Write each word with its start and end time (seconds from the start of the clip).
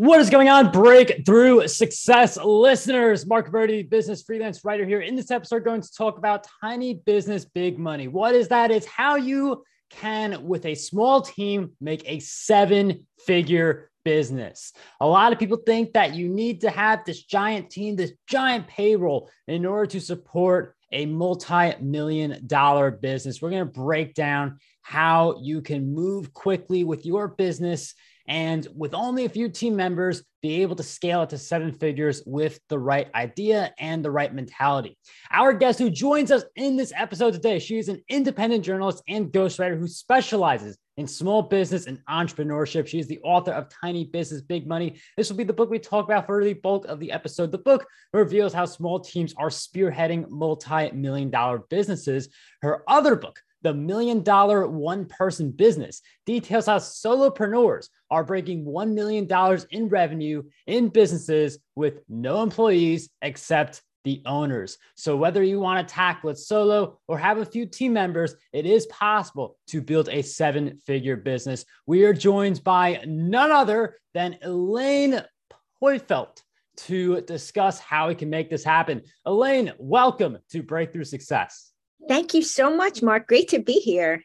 What 0.00 0.18
is 0.18 0.30
going 0.30 0.48
on, 0.48 0.72
breakthrough 0.72 1.68
success 1.68 2.38
listeners? 2.42 3.26
Mark 3.26 3.52
Verdi, 3.52 3.82
business 3.82 4.22
freelance 4.22 4.64
writer 4.64 4.86
here. 4.86 5.02
In 5.02 5.14
this 5.14 5.30
episode, 5.30 5.62
going 5.62 5.82
to 5.82 5.92
talk 5.92 6.16
about 6.16 6.46
tiny 6.62 6.94
business, 6.94 7.44
big 7.44 7.78
money. 7.78 8.08
What 8.08 8.34
is 8.34 8.48
that? 8.48 8.70
It's 8.70 8.86
how 8.86 9.16
you 9.16 9.62
can, 9.90 10.46
with 10.48 10.64
a 10.64 10.74
small 10.74 11.20
team, 11.20 11.72
make 11.82 12.02
a 12.06 12.18
seven 12.20 13.06
figure 13.26 13.90
business. 14.02 14.72
A 15.02 15.06
lot 15.06 15.34
of 15.34 15.38
people 15.38 15.58
think 15.66 15.92
that 15.92 16.14
you 16.14 16.30
need 16.30 16.62
to 16.62 16.70
have 16.70 17.04
this 17.04 17.22
giant 17.22 17.68
team, 17.68 17.94
this 17.94 18.14
giant 18.26 18.68
payroll 18.68 19.28
in 19.48 19.66
order 19.66 19.84
to 19.88 20.00
support 20.00 20.76
a 20.92 21.04
multi 21.04 21.74
million 21.78 22.46
dollar 22.46 22.90
business. 22.90 23.42
We're 23.42 23.50
going 23.50 23.66
to 23.66 23.80
break 23.80 24.14
down 24.14 24.60
how 24.80 25.38
you 25.42 25.60
can 25.60 25.92
move 25.94 26.32
quickly 26.32 26.84
with 26.84 27.04
your 27.04 27.28
business 27.28 27.94
and 28.28 28.66
with 28.74 28.94
only 28.94 29.24
a 29.24 29.28
few 29.28 29.48
team 29.48 29.76
members, 29.76 30.22
be 30.42 30.62
able 30.62 30.76
to 30.76 30.82
scale 30.82 31.22
it 31.22 31.30
to 31.30 31.38
seven 31.38 31.72
figures 31.72 32.22
with 32.26 32.60
the 32.68 32.78
right 32.78 33.08
idea 33.14 33.74
and 33.78 34.04
the 34.04 34.10
right 34.10 34.34
mentality. 34.34 34.96
Our 35.30 35.52
guest 35.52 35.78
who 35.78 35.90
joins 35.90 36.30
us 36.30 36.44
in 36.56 36.76
this 36.76 36.92
episode 36.96 37.32
today, 37.34 37.58
she 37.58 37.78
is 37.78 37.88
an 37.88 38.02
independent 38.08 38.64
journalist 38.64 39.02
and 39.08 39.30
ghostwriter 39.30 39.78
who 39.78 39.86
specializes 39.88 40.78
in 40.96 41.06
small 41.06 41.42
business 41.42 41.86
and 41.86 41.98
entrepreneurship. 42.08 42.86
She 42.86 42.98
is 42.98 43.06
the 43.06 43.20
author 43.20 43.52
of 43.52 43.68
Tiny 43.68 44.04
Business 44.04 44.42
Big 44.42 44.66
Money. 44.66 45.00
This 45.16 45.30
will 45.30 45.36
be 45.36 45.44
the 45.44 45.52
book 45.52 45.70
we 45.70 45.78
talk 45.78 46.04
about 46.04 46.26
for 46.26 46.44
the 46.44 46.52
bulk 46.52 46.84
of 46.86 47.00
the 47.00 47.12
episode. 47.12 47.52
The 47.52 47.58
book 47.58 47.86
reveals 48.12 48.52
how 48.52 48.66
small 48.66 49.00
teams 49.00 49.34
are 49.38 49.48
spearheading 49.48 50.28
multi 50.28 50.90
million 50.92 51.30
dollar 51.30 51.60
businesses. 51.70 52.28
Her 52.60 52.82
other 52.86 53.16
book, 53.16 53.40
the 53.62 53.74
million 53.74 54.22
dollar 54.22 54.66
one 54.66 55.04
person 55.06 55.50
business 55.50 56.02
details 56.26 56.66
how 56.66 56.78
solopreneurs 56.78 57.88
are 58.10 58.24
breaking 58.24 58.64
$1 58.64 58.92
million 58.94 59.28
in 59.70 59.88
revenue 59.88 60.42
in 60.66 60.88
businesses 60.88 61.58
with 61.76 62.00
no 62.08 62.42
employees 62.42 63.10
except 63.22 63.82
the 64.04 64.22
owners. 64.26 64.78
So, 64.94 65.16
whether 65.16 65.42
you 65.42 65.60
want 65.60 65.86
to 65.86 65.94
tackle 65.94 66.30
it 66.30 66.38
solo 66.38 66.98
or 67.06 67.18
have 67.18 67.38
a 67.38 67.44
few 67.44 67.66
team 67.66 67.92
members, 67.92 68.34
it 68.52 68.66
is 68.66 68.86
possible 68.86 69.58
to 69.68 69.80
build 69.80 70.08
a 70.08 70.22
seven 70.22 70.78
figure 70.86 71.16
business. 71.16 71.64
We 71.86 72.04
are 72.04 72.14
joined 72.14 72.64
by 72.64 73.02
none 73.06 73.52
other 73.52 73.96
than 74.14 74.38
Elaine 74.42 75.22
Pofeldt 75.82 76.42
to 76.76 77.20
discuss 77.22 77.78
how 77.78 78.08
we 78.08 78.14
can 78.14 78.30
make 78.30 78.48
this 78.48 78.64
happen. 78.64 79.02
Elaine, 79.26 79.72
welcome 79.78 80.38
to 80.50 80.62
Breakthrough 80.62 81.04
Success. 81.04 81.72
Thank 82.08 82.34
you 82.34 82.42
so 82.42 82.74
much, 82.74 83.02
Mark. 83.02 83.28
Great 83.28 83.48
to 83.48 83.60
be 83.60 83.74
here. 83.74 84.22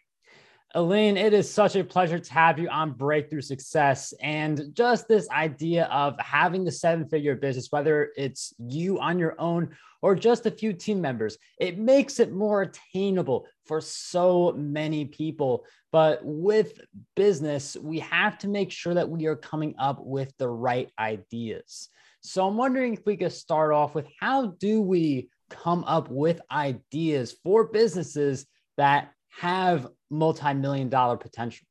Elaine, 0.76 1.16
it 1.16 1.34
is 1.34 1.50
such 1.50 1.78
a 1.78 1.86
pleasure 1.86 2.20
to 2.20 2.34
have 2.34 2.60
you 2.60 2.68
on 2.68 2.92
Breakthrough 2.92 3.40
Success. 3.40 4.14
And 4.22 4.72
just 4.74 5.08
this 5.08 5.30
idea 5.30 5.86
of 5.86 6.20
having 6.20 6.66
the 6.66 6.72
seven 6.72 7.08
figure 7.08 7.36
business, 7.36 7.72
whether 7.72 8.12
it's 8.18 8.54
you 8.60 9.00
on 9.00 9.18
your 9.18 9.40
own 9.40 9.70
or 10.02 10.16
just 10.16 10.46
a 10.46 10.52
few 10.52 10.74
team 10.74 11.00
members, 11.00 11.38
it 11.62 11.80
makes 11.80 12.20
it 12.20 12.34
more 12.34 12.64
attainable 12.64 13.48
for 13.66 13.80
so 13.80 14.54
many 14.58 15.06
people. 15.06 15.66
But 15.94 16.20
with 16.24 16.82
business, 17.16 17.78
we 17.82 18.00
have 18.00 18.38
to 18.40 18.50
make 18.50 18.70
sure 18.70 18.96
that 18.96 19.10
we 19.10 19.28
are 19.28 19.38
coming 19.38 19.76
up 19.80 20.00
with 20.02 20.34
the 20.38 20.50
right 20.50 20.92
ideas. 21.00 21.88
So 22.20 22.46
I'm 22.46 22.58
wondering 22.58 22.96
if 22.96 23.06
we 23.06 23.16
could 23.16 23.32
start 23.32 23.72
off 23.72 23.96
with 23.96 24.08
how 24.20 24.48
do 24.60 24.82
we 24.82 25.30
come 25.64 25.84
up 25.86 26.10
with 26.10 26.42
ideas 26.52 27.36
for 27.44 27.66
businesses 27.66 28.46
that 28.78 29.12
have 29.30 29.88
multi-million 30.10 30.90
dollar 30.90 31.18
potential? 31.18 31.68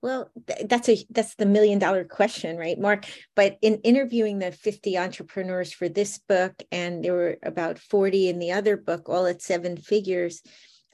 Well, 0.00 0.30
that's 0.64 0.88
a 0.88 1.04
that's 1.10 1.34
the 1.34 1.46
million 1.46 1.80
dollar 1.80 2.04
question, 2.04 2.56
right, 2.56 2.78
Mark? 2.78 3.06
But 3.34 3.58
in 3.62 3.76
interviewing 3.76 4.38
the 4.38 4.52
50 4.52 4.96
entrepreneurs 4.96 5.72
for 5.72 5.88
this 5.88 6.18
book, 6.18 6.54
and 6.70 7.04
there 7.04 7.14
were 7.14 7.36
about 7.42 7.80
40 7.80 8.28
in 8.28 8.38
the 8.38 8.52
other 8.52 8.76
book, 8.76 9.08
all 9.08 9.26
at 9.26 9.42
seven 9.42 9.76
figures, 9.76 10.40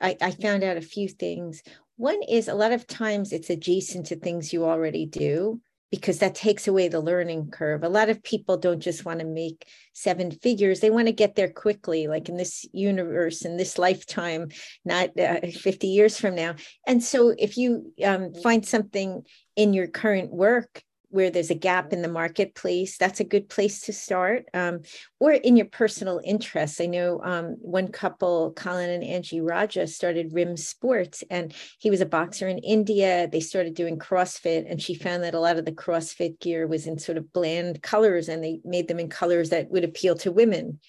I, 0.00 0.16
I 0.22 0.31
found 0.31 0.65
out 0.65 0.78
a 0.78 0.83
few 0.83 1.09
things. 1.09 1.62
One 1.97 2.22
is 2.22 2.49
a 2.49 2.55
lot 2.55 2.72
of 2.72 2.87
times 2.87 3.33
it's 3.33 3.50
adjacent 3.50 4.06
to 4.06 4.16
things 4.16 4.53
you 4.53 4.65
already 4.65 5.05
do 5.05 5.60
because 5.91 6.19
that 6.19 6.34
takes 6.34 6.67
away 6.67 6.89
the 6.89 7.00
learning 7.00 7.50
curve. 7.50 7.84
A 7.84 7.89
lot 7.89 8.09
of 8.09 8.22
people 8.22 8.56
don't 8.56 8.81
just 8.81 9.05
want 9.05 9.21
to 9.21 9.27
make 9.27 9.67
seven 9.93 10.31
figures, 10.31 10.81
they 10.81 10.91
want 10.91 11.06
to 11.06 11.12
get 11.12 11.34
there 11.34 11.50
quickly, 11.50 12.06
like 12.06 12.28
in 12.28 12.37
this 12.37 12.67
universe, 12.72 13.45
in 13.45 13.56
this 13.56 13.78
lifetime, 13.78 14.49
not 14.84 15.19
uh, 15.19 15.41
50 15.47 15.87
years 15.87 16.19
from 16.19 16.34
now. 16.34 16.55
And 16.87 17.03
so 17.03 17.34
if 17.39 17.56
you 17.56 17.93
um, 18.05 18.34
find 18.34 18.67
something 18.67 19.22
in 19.56 19.72
your 19.72 19.87
current 19.87 20.33
work 20.33 20.83
where 21.15 21.31
there's 21.31 21.51
a 21.51 21.55
gap 21.55 21.93
in 21.93 22.03
the 22.03 22.09
marketplace, 22.09 22.99
that's 22.99 23.21
a 23.21 23.25
good 23.25 23.49
place 23.49 23.83
to 23.83 23.93
start. 23.93 24.47
Um, 24.53 24.81
or 25.21 25.31
in 25.31 25.57
your 25.57 25.67
personal 25.67 26.21
interests. 26.25 26.81
I 26.81 26.87
know 26.87 27.21
um, 27.23 27.57
one 27.61 27.89
couple, 27.89 28.53
Colin 28.55 28.91
and 28.91 29.05
Angie 29.05 29.41
Raja, 29.41 29.87
started 29.87 30.33
Rim 30.33 30.57
Sports, 30.57 31.23
and 31.31 31.55
he 31.79 31.89
was 31.89 32.01
a 32.01 32.07
boxer 32.07 32.49
in 32.49 32.59
India. 32.59 33.29
They 33.31 33.39
started 33.39 33.75
doing 33.75 33.97
CrossFit, 33.97 34.67
and 34.69 34.83
she 34.83 34.97
found 34.97 35.23
that 35.23 35.35
a 35.35 35.41
lot 35.41 35.57
of 35.57 35.65
the 35.65 35.73
CrossFit 35.73 36.41
gear 36.41 36.67
was 36.67 36.89
in 36.89 36.99
sort 36.99 37.17
of 37.17 37.33
bland 37.33 37.81
colors, 37.81 38.29
and 38.29 38.43
they 38.43 38.61
made 38.65 38.89
them 38.89 38.99
in 38.99 39.09
colors 39.09 39.51
that 39.51 39.71
would 39.71 39.85
appeal 39.85 40.17
to 40.17 40.33
women 40.33 40.81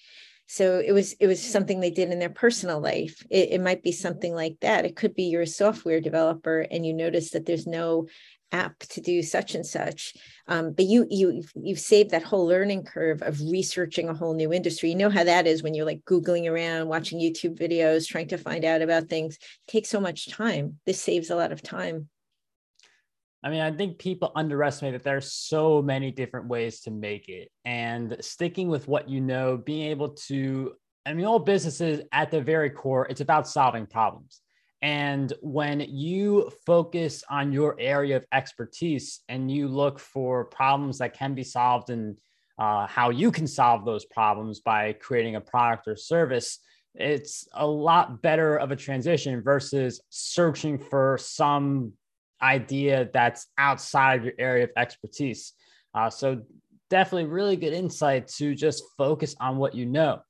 so 0.46 0.82
it 0.84 0.92
was 0.92 1.12
it 1.14 1.26
was 1.26 1.42
something 1.42 1.80
they 1.80 1.90
did 1.90 2.10
in 2.10 2.18
their 2.18 2.30
personal 2.30 2.80
life. 2.80 3.24
It, 3.30 3.50
it, 3.52 3.60
might 3.60 3.82
be 3.82 3.92
something 3.92 4.34
like 4.34 4.58
that. 4.60 4.84
It 4.84 4.94
could 4.94 5.14
be 5.14 5.24
you're 5.24 5.42
a 5.42 5.46
software 5.46 6.00
developer 6.00 6.60
and 6.70 6.86
you 6.86 6.94
notice 6.94 7.30
that 7.30 7.46
there's 7.46 7.66
no 7.66 8.06
app 8.52 8.78
to 8.78 9.00
do 9.00 9.24
such 9.24 9.56
and 9.56 9.66
such 9.66 10.14
um, 10.46 10.72
but 10.72 10.84
you 10.84 11.04
you 11.10 11.42
you've 11.56 11.80
saved 11.80 12.10
that 12.10 12.22
whole 12.22 12.46
learning 12.46 12.84
curve 12.84 13.20
of 13.22 13.40
researching 13.40 14.08
a 14.08 14.14
whole 14.14 14.34
new 14.34 14.52
industry. 14.52 14.90
You 14.90 14.94
know 14.94 15.10
how 15.10 15.24
that 15.24 15.46
is 15.46 15.62
when 15.62 15.74
you're 15.74 15.84
like 15.84 16.04
googling 16.04 16.48
around 16.48 16.88
watching 16.88 17.18
youtube 17.18 17.58
videos 17.58 18.06
trying 18.06 18.28
to 18.28 18.38
find 18.38 18.64
out 18.64 18.82
about 18.82 19.08
things. 19.08 19.36
It 19.36 19.70
takes 19.72 19.88
so 19.88 20.00
much 20.00 20.30
time. 20.30 20.78
This 20.86 21.00
saves 21.00 21.30
a 21.30 21.36
lot 21.36 21.52
of 21.52 21.62
time 21.62 22.08
I 23.42 23.50
mean, 23.50 23.60
I 23.60 23.70
think 23.70 23.98
people 23.98 24.32
underestimate 24.34 24.94
that 24.94 25.04
there 25.04 25.16
are 25.16 25.20
so 25.20 25.82
many 25.82 26.10
different 26.10 26.48
ways 26.48 26.80
to 26.80 26.90
make 26.90 27.28
it. 27.28 27.50
And 27.64 28.16
sticking 28.20 28.68
with 28.68 28.88
what 28.88 29.08
you 29.08 29.20
know, 29.20 29.56
being 29.56 29.90
able 29.90 30.10
to, 30.28 30.72
I 31.04 31.12
mean, 31.12 31.26
all 31.26 31.38
businesses 31.38 32.02
at 32.12 32.30
the 32.30 32.40
very 32.40 32.70
core, 32.70 33.06
it's 33.08 33.20
about 33.20 33.46
solving 33.46 33.86
problems. 33.86 34.40
And 34.82 35.32
when 35.40 35.80
you 35.80 36.50
focus 36.66 37.24
on 37.30 37.52
your 37.52 37.76
area 37.78 38.16
of 38.16 38.26
expertise 38.32 39.20
and 39.28 39.50
you 39.50 39.68
look 39.68 39.98
for 39.98 40.44
problems 40.44 40.98
that 40.98 41.14
can 41.14 41.34
be 41.34 41.44
solved 41.44 41.90
and 41.90 42.18
uh, 42.58 42.86
how 42.86 43.10
you 43.10 43.30
can 43.30 43.46
solve 43.46 43.84
those 43.84 44.04
problems 44.04 44.60
by 44.60 44.92
creating 44.94 45.36
a 45.36 45.40
product 45.40 45.88
or 45.88 45.96
service, 45.96 46.58
it's 46.94 47.46
a 47.52 47.66
lot 47.66 48.22
better 48.22 48.56
of 48.56 48.70
a 48.70 48.76
transition 48.76 49.42
versus 49.42 50.00
searching 50.08 50.78
for 50.78 51.18
some 51.20 51.92
idea 52.42 53.08
that's 53.12 53.46
outside 53.58 54.20
of 54.20 54.24
your 54.24 54.34
area 54.38 54.64
of 54.64 54.70
expertise. 54.76 55.52
Uh, 55.94 56.10
so, 56.10 56.42
definitely 56.88 57.28
really 57.28 57.56
good 57.56 57.72
insight 57.72 58.28
to 58.28 58.54
just 58.54 58.84
focus 58.96 59.34
on 59.40 59.56
what 59.56 59.74
you 59.74 59.86
know. 59.86 60.20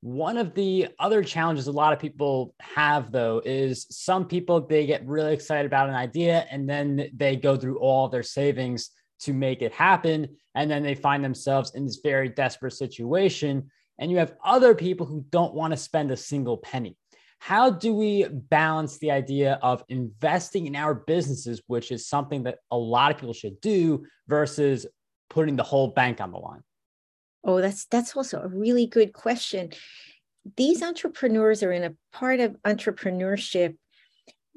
One 0.00 0.36
of 0.36 0.54
the 0.54 0.88
other 0.98 1.24
challenges 1.24 1.66
a 1.66 1.72
lot 1.72 1.94
of 1.94 1.98
people 1.98 2.54
have, 2.60 3.10
though, 3.10 3.40
is 3.44 3.86
some 3.90 4.26
people 4.26 4.60
they 4.60 4.84
get 4.84 5.06
really 5.06 5.32
excited 5.32 5.64
about 5.64 5.88
an 5.88 5.94
idea 5.94 6.46
and 6.50 6.68
then 6.68 7.08
they 7.14 7.36
go 7.36 7.56
through 7.56 7.78
all 7.78 8.08
their 8.08 8.22
savings 8.22 8.90
to 9.20 9.32
make 9.32 9.62
it 9.62 9.72
happen. 9.72 10.28
And 10.54 10.70
then 10.70 10.82
they 10.82 10.94
find 10.94 11.24
themselves 11.24 11.74
in 11.74 11.86
this 11.86 12.00
very 12.02 12.28
desperate 12.28 12.74
situation. 12.74 13.70
And 13.98 14.10
you 14.10 14.18
have 14.18 14.34
other 14.44 14.74
people 14.74 15.06
who 15.06 15.24
don't 15.30 15.54
want 15.54 15.72
to 15.72 15.76
spend 15.78 16.10
a 16.10 16.16
single 16.18 16.58
penny. 16.58 16.98
How 17.44 17.68
do 17.68 17.92
we 17.92 18.26
balance 18.26 18.96
the 18.96 19.10
idea 19.10 19.58
of 19.60 19.84
investing 19.90 20.66
in 20.66 20.74
our 20.74 20.94
businesses, 20.94 21.60
which 21.66 21.92
is 21.92 22.08
something 22.08 22.44
that 22.44 22.60
a 22.70 22.78
lot 22.78 23.10
of 23.10 23.18
people 23.18 23.34
should 23.34 23.60
do, 23.60 24.06
versus 24.26 24.86
putting 25.28 25.54
the 25.54 25.62
whole 25.62 25.88
bank 25.88 26.22
on 26.22 26.30
the 26.30 26.38
line? 26.38 26.62
Oh, 27.44 27.60
that's 27.60 27.84
that's 27.84 28.16
also 28.16 28.40
a 28.40 28.48
really 28.48 28.86
good 28.86 29.12
question. 29.12 29.72
These 30.56 30.82
entrepreneurs 30.82 31.62
are 31.62 31.70
in 31.70 31.84
a 31.84 31.94
part 32.14 32.40
of 32.40 32.56
entrepreneurship 32.64 33.76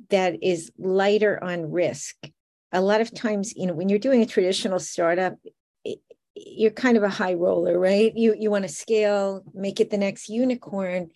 that 0.10 0.42
is 0.42 0.72
lighter 0.78 1.44
on 1.44 1.69
risk. 1.69 2.16
A 2.72 2.80
lot 2.80 3.01
of 3.01 3.13
times, 3.13 3.54
you 3.54 3.68
know, 3.68 3.74
when 3.74 3.90
you're 3.90 4.00
doing 4.00 4.22
a 4.22 4.25
traditional 4.25 4.80
startup, 4.80 5.36
you're 6.36 6.72
kind 6.72 6.95
of 6.95 7.04
a 7.04 7.10
high 7.10 7.33
roller, 7.33 7.78
right? 7.78 8.16
You 8.16 8.33
you 8.40 8.50
want 8.50 8.63
to 8.63 8.69
scale, 8.69 9.44
make 9.54 9.81
it 9.81 9.90
the 9.90 9.98
next 9.98 10.30
unicorn. 10.30 11.10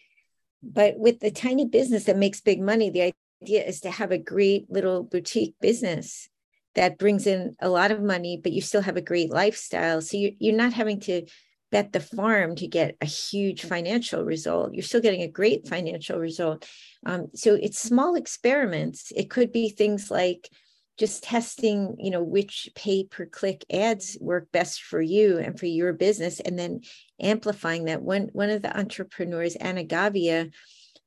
But 0.64 0.98
with 0.98 1.20
the 1.20 1.32
tiny 1.32 1.66
business 1.66 2.06
that 2.06 2.18
makes 2.18 2.42
big 2.42 2.62
money, 2.62 2.90
the 2.90 3.14
idea 3.44 3.64
is 3.64 3.82
to 3.82 3.92
have 3.92 4.12
a 4.12 4.18
great 4.18 4.70
little 4.70 5.04
boutique 5.04 5.56
business 5.60 6.30
that 6.76 6.98
brings 6.98 7.28
in 7.28 7.56
a 7.60 7.70
lot 7.70 7.92
of 7.92 8.02
money, 8.02 8.40
but 8.42 8.52
you 8.52 8.62
still 8.62 8.82
have 8.82 8.98
a 8.98 9.02
great 9.02 9.32
lifestyle. 9.32 10.02
So 10.02 10.18
you, 10.18 10.36
you're 10.40 10.56
not 10.56 10.74
having 10.74 11.00
to 11.02 11.26
bet 11.72 11.94
the 11.94 12.00
farm 12.00 12.56
to 12.58 12.68
get 12.68 12.96
a 13.02 13.06
huge 13.06 13.64
financial 13.64 14.24
result. 14.24 14.74
You're 14.74 14.84
still 14.84 15.02
getting 15.02 15.22
a 15.22 15.28
great 15.28 15.68
financial 15.68 16.20
result. 16.20 16.68
Um, 17.06 17.28
so 17.34 17.56
it's 17.56 17.80
small 17.80 18.16
experiments. 18.16 19.12
It 19.16 19.30
could 19.30 19.52
be 19.52 19.70
things 19.70 20.12
like 20.12 20.50
just 20.98 21.24
testing 21.24 21.96
you 22.00 22.12
know 22.12 22.24
which 22.24 22.70
pay 22.76 23.04
per 23.04 23.26
click 23.26 23.66
ads 23.72 24.18
work 24.20 24.52
best 24.52 24.84
for 24.84 25.02
you 25.02 25.38
and 25.40 25.60
for 25.60 25.66
your 25.66 25.94
business 25.94 26.40
and 26.40 26.58
then 26.60 26.82
amplifying 27.22 27.86
that. 27.86 28.02
One 28.02 28.30
one 28.34 28.50
of 28.50 28.62
the 28.62 28.78
entrepreneurs 28.78 29.56
anna 29.56 29.84
gavia 29.84 30.52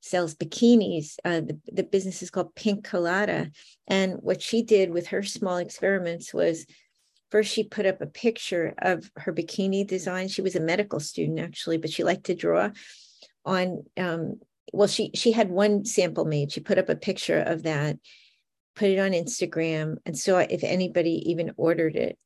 sells 0.01 0.35
bikinis 0.35 1.17
uh, 1.25 1.41
the, 1.41 1.59
the 1.73 1.83
business 1.83 2.23
is 2.23 2.31
called 2.31 2.55
pink 2.55 2.85
colada. 2.85 3.51
And 3.87 4.15
what 4.21 4.43
she 4.43 4.63
did 4.63 4.91
with 4.91 5.09
her 5.09 5.23
small 5.23 5.59
experiments 5.59 6.33
was 6.35 6.67
first 7.31 7.53
she 7.53 7.65
put 7.65 7.87
up 7.87 8.01
a 8.01 8.07
picture 8.07 8.75
of 8.79 9.11
her 9.17 9.33
bikini 9.33 9.87
design. 9.87 10.29
She 10.29 10.43
was 10.43 10.57
a 10.57 10.61
medical 10.61 11.01
student 11.01 11.41
actually 11.41 11.79
but 11.79 11.91
she 11.91 12.05
liked 12.05 12.25
to 12.25 12.35
draw 12.35 12.71
on 13.45 13.85
um, 13.97 14.41
well 14.73 14.89
she 14.89 15.11
she 15.15 15.33
had 15.33 15.51
one 15.51 15.85
sample 15.85 16.25
made. 16.25 16.53
She 16.53 16.61
put 16.61 16.79
up 16.79 16.89
a 16.89 16.97
picture 16.97 17.41
of 17.41 17.65
that 17.65 17.99
put 18.75 18.91
it 18.91 18.99
on 18.99 19.13
Instagram, 19.13 19.97
and 20.05 20.19
saw 20.19 20.39
if 20.39 20.65
anybody 20.65 21.31
even 21.31 21.53
ordered 21.57 21.97
it. 21.97 22.19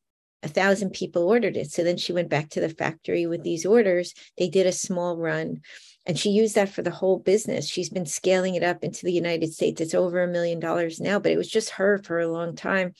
A 0.43 0.49
thousand 0.49 0.91
people 0.91 1.25
ordered 1.25 1.56
it. 1.56 1.73
So 1.73 1.83
then 1.83 1.97
she 1.97 2.12
went 2.12 2.29
back 2.29 2.50
to 2.50 2.61
the 2.61 2.69
factory 2.69 3.27
with 3.27 3.43
these 3.43 3.67
orders. 3.67 4.15
They 4.39 4.49
did 4.49 4.67
a 4.67 4.73
small 4.73 5.17
run 5.17 5.62
and 6.09 6.19
she 6.19 6.31
used 6.31 6.55
that 6.55 6.71
for 6.71 6.81
the 6.81 6.91
whole 6.91 7.19
business. 7.19 7.69
She's 7.69 7.91
been 7.91 8.06
scaling 8.06 8.55
it 8.55 8.62
up 8.62 8.83
into 8.83 9.05
the 9.05 9.12
United 9.12 9.53
States. 9.53 9.79
It's 9.83 9.93
over 9.93 10.23
a 10.23 10.27
million 10.27 10.59
dollars 10.59 11.00
now, 11.00 11.19
but 11.19 11.33
it 11.33 11.37
was 11.37 11.50
just 11.50 11.69
her 11.71 11.99
for 11.99 12.19
a 12.19 12.33
long 12.33 12.56
time. 12.56 12.94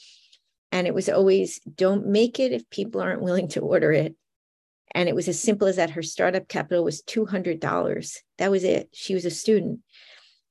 And 0.71 0.87
it 0.87 0.93
was 0.93 1.09
always 1.09 1.59
don't 1.61 2.09
make 2.09 2.39
it 2.39 2.53
if 2.53 2.69
people 2.69 3.01
aren't 3.01 3.23
willing 3.23 3.49
to 3.49 3.61
order 3.61 3.93
it. 3.93 4.15
And 4.94 5.09
it 5.09 5.15
was 5.15 5.27
as 5.27 5.41
simple 5.41 5.69
as 5.69 5.77
that. 5.77 5.89
Her 5.89 6.03
startup 6.03 6.49
capital 6.49 6.85
was 6.85 7.01
$200. 7.01 8.17
That 8.37 8.51
was 8.51 8.62
it. 8.62 8.91
She 8.93 9.15
was 9.15 9.25
a 9.25 9.31
student 9.31 9.81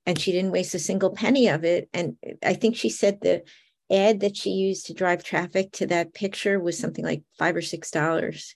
and 0.07 0.18
she 0.18 0.31
didn't 0.31 0.51
waste 0.51 0.74
a 0.74 0.80
single 0.80 1.12
penny 1.12 1.50
of 1.50 1.65
it. 1.65 1.89
And 1.94 2.15
I 2.42 2.54
think 2.54 2.77
she 2.77 2.89
said 2.89 3.19
the 3.19 3.44
ad 3.92 4.21
that 4.21 4.38
she 4.38 4.51
used 4.51 4.88
to 4.88 4.94
drive 4.94 5.24
traffic 5.24 5.74
to 5.74 5.88
that 5.88 6.13
picture 6.13 6.59
was 6.59 6.80
something 6.80 7.06
like 7.06 7.24
five 7.38 7.56
or 7.56 7.62
six 7.62 7.92
dollars. 7.92 8.56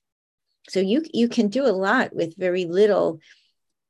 So 0.70 0.80
you 0.80 1.04
you 1.14 1.28
can 1.28 1.50
do 1.50 1.66
a 1.66 1.76
lot 1.76 2.16
with 2.16 2.38
very 2.38 2.66
little 2.66 3.20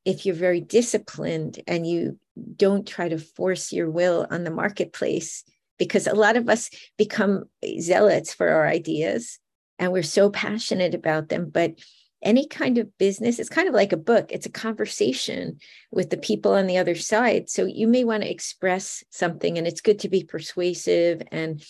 if 0.04 0.26
you're 0.26 0.34
very 0.34 0.60
disciplined 0.60 1.60
and 1.68 1.86
you 1.86 2.18
don't 2.56 2.86
try 2.86 3.08
to 3.08 3.18
force 3.18 3.72
your 3.72 3.88
will 3.88 4.26
on 4.28 4.42
the 4.42 4.50
marketplace 4.50 5.44
because 5.78 6.08
a 6.08 6.14
lot 6.14 6.36
of 6.36 6.48
us 6.48 6.70
become 6.98 7.44
zealots 7.78 8.34
for 8.34 8.48
our 8.48 8.66
ideas 8.66 9.38
and 9.78 9.92
we're 9.92 10.02
so 10.02 10.30
passionate 10.30 10.94
about 10.94 11.28
them 11.28 11.50
but 11.50 11.74
any 12.22 12.46
kind 12.46 12.78
of 12.78 12.96
business 12.98 13.38
it's 13.38 13.48
kind 13.48 13.68
of 13.68 13.74
like 13.74 13.92
a 13.92 13.96
book 13.96 14.30
it's 14.30 14.46
a 14.46 14.50
conversation 14.50 15.58
with 15.90 16.10
the 16.10 16.16
people 16.16 16.52
on 16.52 16.66
the 16.66 16.78
other 16.78 16.94
side. 16.94 17.48
So 17.50 17.66
you 17.66 17.86
may 17.86 18.04
want 18.04 18.22
to 18.22 18.30
express 18.30 19.04
something 19.10 19.58
and 19.58 19.66
it's 19.66 19.80
good 19.80 20.00
to 20.00 20.08
be 20.08 20.24
persuasive 20.24 21.22
and 21.30 21.62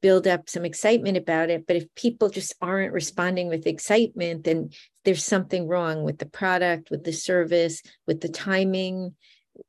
build 0.00 0.28
up 0.28 0.48
some 0.48 0.64
excitement 0.64 1.16
about 1.16 1.50
it. 1.50 1.66
But 1.66 1.76
if 1.76 1.94
people 1.96 2.28
just 2.28 2.54
aren't 2.60 2.92
responding 2.92 3.48
with 3.48 3.66
excitement 3.66 4.44
then 4.44 4.70
there's 5.04 5.24
something 5.24 5.66
wrong 5.66 6.02
with 6.02 6.18
the 6.18 6.26
product 6.26 6.90
with 6.90 7.04
the 7.04 7.12
service 7.12 7.82
with 8.06 8.20
the 8.20 8.28
timing 8.28 9.14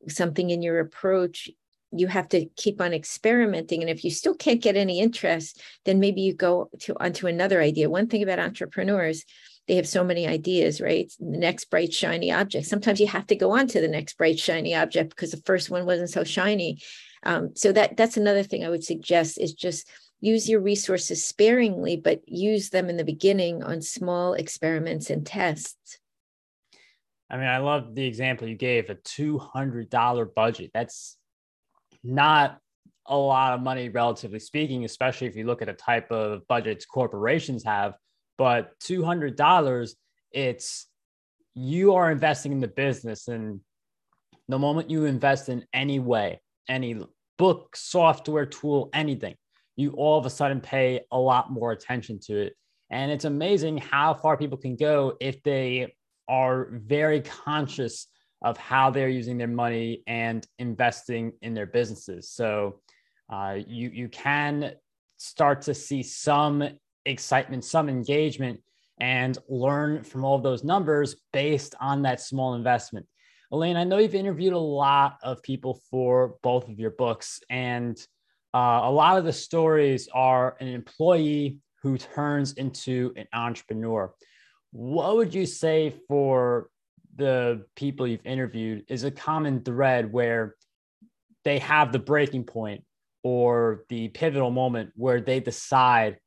something 0.07 0.49
in 0.49 0.61
your 0.61 0.79
approach. 0.79 1.49
You 1.91 2.05
have 2.05 2.29
to 2.29 2.45
keep 2.55 2.79
on 2.81 2.93
experimenting. 2.93 3.81
And 3.81 3.89
if 3.89 4.03
you 4.03 4.11
still 4.11 4.35
can't 4.35 4.61
get 4.61 4.75
any 4.75 4.99
interest 4.99 5.61
then 5.85 5.99
maybe 5.99 6.21
you 6.21 6.33
go 6.33 6.69
to 6.81 6.95
onto 6.99 7.27
another 7.27 7.61
idea. 7.61 7.89
One 7.89 8.07
thing 8.07 8.23
about 8.23 8.39
entrepreneurs 8.39 9.25
they 9.69 9.75
have 9.75 9.87
so 9.87 10.03
many 10.03 10.27
ideas, 10.27 10.81
right? 10.81 11.13
The 11.19 11.37
next 11.37 11.65
bright, 11.65 11.93
shiny 11.93 12.31
object. 12.31 12.65
Sometimes 12.65 12.99
you 12.99 13.05
have 13.05 13.27
to 13.27 13.35
go 13.35 13.51
on 13.51 13.67
to 13.67 13.79
the 13.79 13.87
next 13.87 14.17
bright, 14.17 14.39
shiny 14.39 14.73
object 14.73 15.11
because 15.11 15.29
the 15.29 15.43
first 15.45 15.69
one 15.69 15.85
wasn't 15.85 16.09
so 16.09 16.23
shiny. 16.23 16.81
Um, 17.21 17.51
so 17.55 17.71
that 17.73 17.95
that's 17.95 18.17
another 18.17 18.41
thing 18.41 18.65
I 18.65 18.69
would 18.69 18.83
suggest 18.83 19.37
is 19.37 19.53
just 19.53 19.87
use 20.21 20.49
your 20.49 20.59
resources 20.59 21.23
sparingly, 21.23 21.97
but 21.97 22.27
use 22.27 22.71
them 22.71 22.89
in 22.89 22.97
the 22.97 23.03
beginning 23.03 23.61
on 23.61 23.83
small 23.83 24.33
experiments 24.33 25.11
and 25.11 25.23
tests. 25.23 25.99
I 27.29 27.37
mean, 27.37 27.45
I 27.45 27.59
love 27.59 27.93
the 27.93 28.07
example 28.07 28.47
you 28.47 28.55
gave 28.55 28.89
a 28.89 28.95
$200 28.95 30.33
budget. 30.33 30.71
That's 30.73 31.15
not 32.03 32.57
a 33.05 33.15
lot 33.15 33.53
of 33.53 33.61
money, 33.61 33.89
relatively 33.89 34.39
speaking, 34.39 34.83
especially 34.83 35.27
if 35.27 35.35
you 35.35 35.45
look 35.45 35.61
at 35.61 35.67
the 35.67 35.73
type 35.73 36.09
of 36.11 36.47
budgets 36.47 36.85
corporations 36.85 37.63
have. 37.63 37.93
But 38.39 38.79
$200, 38.79 39.95
it's 40.31 40.87
you 41.55 41.93
are 41.93 42.09
investing 42.09 42.53
in 42.53 42.61
the 42.61 42.69
business. 42.69 43.27
And 43.27 43.59
the 44.47 44.57
moment 44.57 44.89
you 44.89 45.03
invest 45.03 45.49
in 45.49 45.65
any 45.73 45.99
way, 45.99 46.39
any 46.69 47.01
book, 47.37 47.75
software, 47.75 48.45
tool, 48.45 48.89
anything, 48.93 49.35
you 49.75 49.91
all 49.91 50.17
of 50.17 50.25
a 50.25 50.29
sudden 50.29 50.61
pay 50.61 51.01
a 51.11 51.19
lot 51.19 51.51
more 51.51 51.73
attention 51.73 52.17
to 52.27 52.43
it. 52.43 52.53
And 52.89 53.11
it's 53.11 53.25
amazing 53.25 53.77
how 53.77 54.13
far 54.13 54.37
people 54.37 54.57
can 54.57 54.77
go 54.77 55.17
if 55.19 55.43
they 55.43 55.93
are 56.29 56.69
very 56.71 57.19
conscious 57.19 58.07
of 58.41 58.57
how 58.57 58.89
they're 58.89 59.09
using 59.09 59.37
their 59.37 59.47
money 59.47 60.01
and 60.07 60.47
investing 60.59 61.33
in 61.41 61.53
their 61.53 61.65
businesses. 61.65 62.31
So 62.31 62.79
uh, 63.29 63.57
you 63.67 63.89
you 63.89 64.07
can 64.07 64.75
start 65.17 65.61
to 65.63 65.73
see 65.73 66.01
some 66.01 66.63
excitement, 67.05 67.65
some 67.65 67.89
engagement, 67.89 68.59
and 68.99 69.37
learn 69.47 70.03
from 70.03 70.23
all 70.23 70.35
of 70.35 70.43
those 70.43 70.63
numbers 70.63 71.15
based 71.31 71.75
on 71.79 72.01
that 72.03 72.21
small 72.21 72.55
investment. 72.55 73.05
Elaine, 73.51 73.77
I 73.77 73.83
know 73.83 73.97
you've 73.97 74.15
interviewed 74.15 74.53
a 74.53 74.59
lot 74.59 75.17
of 75.23 75.41
people 75.41 75.81
for 75.89 76.35
both 76.43 76.69
of 76.69 76.79
your 76.79 76.91
books, 76.91 77.41
and 77.49 77.97
uh, 78.53 78.81
a 78.83 78.91
lot 78.91 79.17
of 79.17 79.25
the 79.25 79.33
stories 79.33 80.07
are 80.13 80.55
an 80.59 80.67
employee 80.67 81.57
who 81.81 81.97
turns 81.97 82.53
into 82.53 83.13
an 83.15 83.25
entrepreneur. 83.33 84.13
What 84.71 85.15
would 85.15 85.33
you 85.33 85.45
say 85.45 85.95
for 86.07 86.69
the 87.15 87.65
people 87.75 88.07
you've 88.07 88.25
interviewed 88.25 88.85
is 88.87 89.03
a 89.03 89.11
common 89.11 89.63
thread 89.63 90.11
where 90.11 90.55
they 91.43 91.59
have 91.59 91.91
the 91.91 91.99
breaking 91.99 92.43
point 92.43 92.83
or 93.23 93.83
the 93.89 94.09
pivotal 94.09 94.51
moment 94.51 94.91
where 94.95 95.21
they 95.21 95.39
decide 95.39 96.17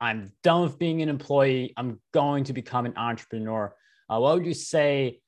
I'm 0.00 0.32
done 0.42 0.62
with 0.62 0.78
being 0.78 1.02
an 1.02 1.08
employee. 1.08 1.74
I'm 1.76 2.00
going 2.12 2.44
to 2.44 2.52
become 2.52 2.86
an 2.86 2.94
entrepreneur. 2.96 3.74
Uh, 4.08 4.18
what 4.18 4.36
would 4.36 4.46
you 4.46 4.54
say 4.54 5.20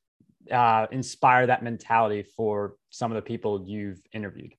uh, 0.50 0.86
inspire 0.90 1.46
that 1.46 1.62
mentality 1.62 2.22
for 2.36 2.76
some 2.90 3.12
of 3.12 3.16
the 3.16 3.22
people 3.22 3.64
you've 3.66 4.00
interviewed? 4.12 4.54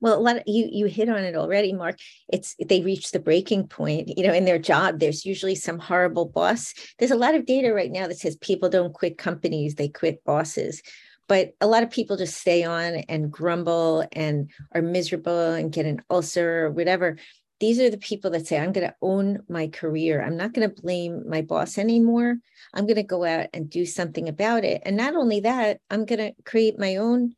Well, 0.00 0.18
a 0.18 0.20
lot 0.20 0.36
of, 0.36 0.42
you 0.46 0.68
you 0.70 0.86
hit 0.86 1.08
on 1.08 1.24
it 1.24 1.36
already, 1.36 1.72
Mark. 1.72 1.98
It's 2.28 2.56
they 2.62 2.82
reach 2.82 3.10
the 3.10 3.20
breaking 3.20 3.68
point. 3.68 4.18
You 4.18 4.26
know, 4.26 4.34
in 4.34 4.44
their 4.44 4.58
job, 4.58 4.98
there's 4.98 5.24
usually 5.24 5.54
some 5.54 5.78
horrible 5.78 6.26
boss. 6.26 6.74
There's 6.98 7.10
a 7.10 7.16
lot 7.16 7.34
of 7.34 7.46
data 7.46 7.72
right 7.72 7.90
now 7.90 8.06
that 8.08 8.18
says 8.18 8.36
people 8.36 8.68
don't 8.68 8.92
quit 8.92 9.16
companies; 9.16 9.76
they 9.76 9.88
quit 9.88 10.24
bosses. 10.24 10.82
But 11.26 11.54
a 11.60 11.66
lot 11.66 11.82
of 11.82 11.90
people 11.90 12.18
just 12.18 12.36
stay 12.36 12.64
on 12.64 12.96
and 13.08 13.30
grumble 13.30 14.06
and 14.12 14.50
are 14.72 14.82
miserable 14.82 15.52
and 15.52 15.72
get 15.72 15.86
an 15.86 16.02
ulcer 16.10 16.66
or 16.66 16.70
whatever 16.70 17.16
these 17.64 17.80
are 17.80 17.88
the 17.88 17.96
people 17.96 18.30
that 18.32 18.46
say, 18.46 18.58
I'm 18.58 18.72
going 18.72 18.86
to 18.86 18.94
own 19.00 19.40
my 19.48 19.68
career. 19.68 20.22
I'm 20.22 20.36
not 20.36 20.52
going 20.52 20.68
to 20.68 20.82
blame 20.82 21.26
my 21.26 21.40
boss 21.40 21.78
anymore. 21.78 22.36
I'm 22.74 22.84
going 22.84 22.96
to 22.96 23.02
go 23.02 23.24
out 23.24 23.46
and 23.54 23.70
do 23.70 23.86
something 23.86 24.28
about 24.28 24.64
it. 24.64 24.82
And 24.84 24.98
not 24.98 25.16
only 25.16 25.40
that, 25.40 25.80
I'm 25.88 26.04
going 26.04 26.18
to 26.18 26.32
create 26.44 26.78
my 26.78 26.96
own 26.96 27.34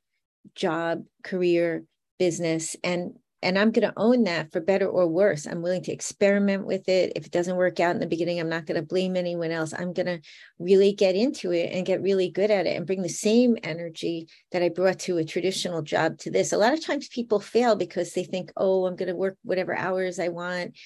job, 0.56 1.04
career, 1.23 1.85
business, 2.18 2.75
and 2.83 3.12
and 3.43 3.59
I'm 3.59 3.71
going 3.71 3.87
to 3.87 3.93
own 3.97 4.25
that 4.25 4.50
for 4.50 4.61
better 4.61 4.88
or 4.88 5.07
worse. 5.07 5.47
I'm 5.47 5.61
willing 5.61 5.83
to 5.85 5.93
experiment 5.93 6.66
with 6.66 6.88
it. 6.88 7.12
If 7.16 7.26
it 7.26 7.33
doesn't 7.33 7.57
work 7.57 7.81
out 7.81 7.95
in 7.95 8.00
the 8.00 8.07
beginning, 8.07 8.40
I'm 8.40 8.49
not 8.49 8.66
going 8.66 8.81
to 8.81 8.87
blame 8.87 9.14
anyone 9.14 9.50
else. 9.50 9.75
I'm 9.75 9.93
going 9.93 10.07
to 10.07 10.21
really 10.59 10.93
get 10.93 11.14
into 11.14 11.52
it 11.52 11.73
and 11.73 11.87
get 11.87 12.02
really 12.02 12.31
good 12.31 12.50
at 12.50 12.66
it 12.66 12.76
and 12.76 12.87
bring 12.87 13.02
the 13.02 13.09
same 13.09 13.57
energy 13.62 14.28
that 14.52 14.62
I 14.62 14.71
brought 14.71 15.00
to 15.00 15.19
a 15.19 15.25
traditional 15.25 15.83
job 15.83 16.19
to 16.19 16.31
this. 16.31 16.52
A 16.52 16.59
lot 16.59 16.73
of 16.73 16.85
times 16.85 17.09
people 17.09 17.38
fail 17.38 17.76
because 17.76 18.12
they 18.14 18.25
think, 18.25 18.50
oh, 18.57 18.87
I'm 18.87 18.97
going 18.97 19.09
to 19.09 19.16
work 19.16 19.37
whatever 19.43 19.76
hours 19.76 20.19
I 20.19 20.28
want. 20.28 20.76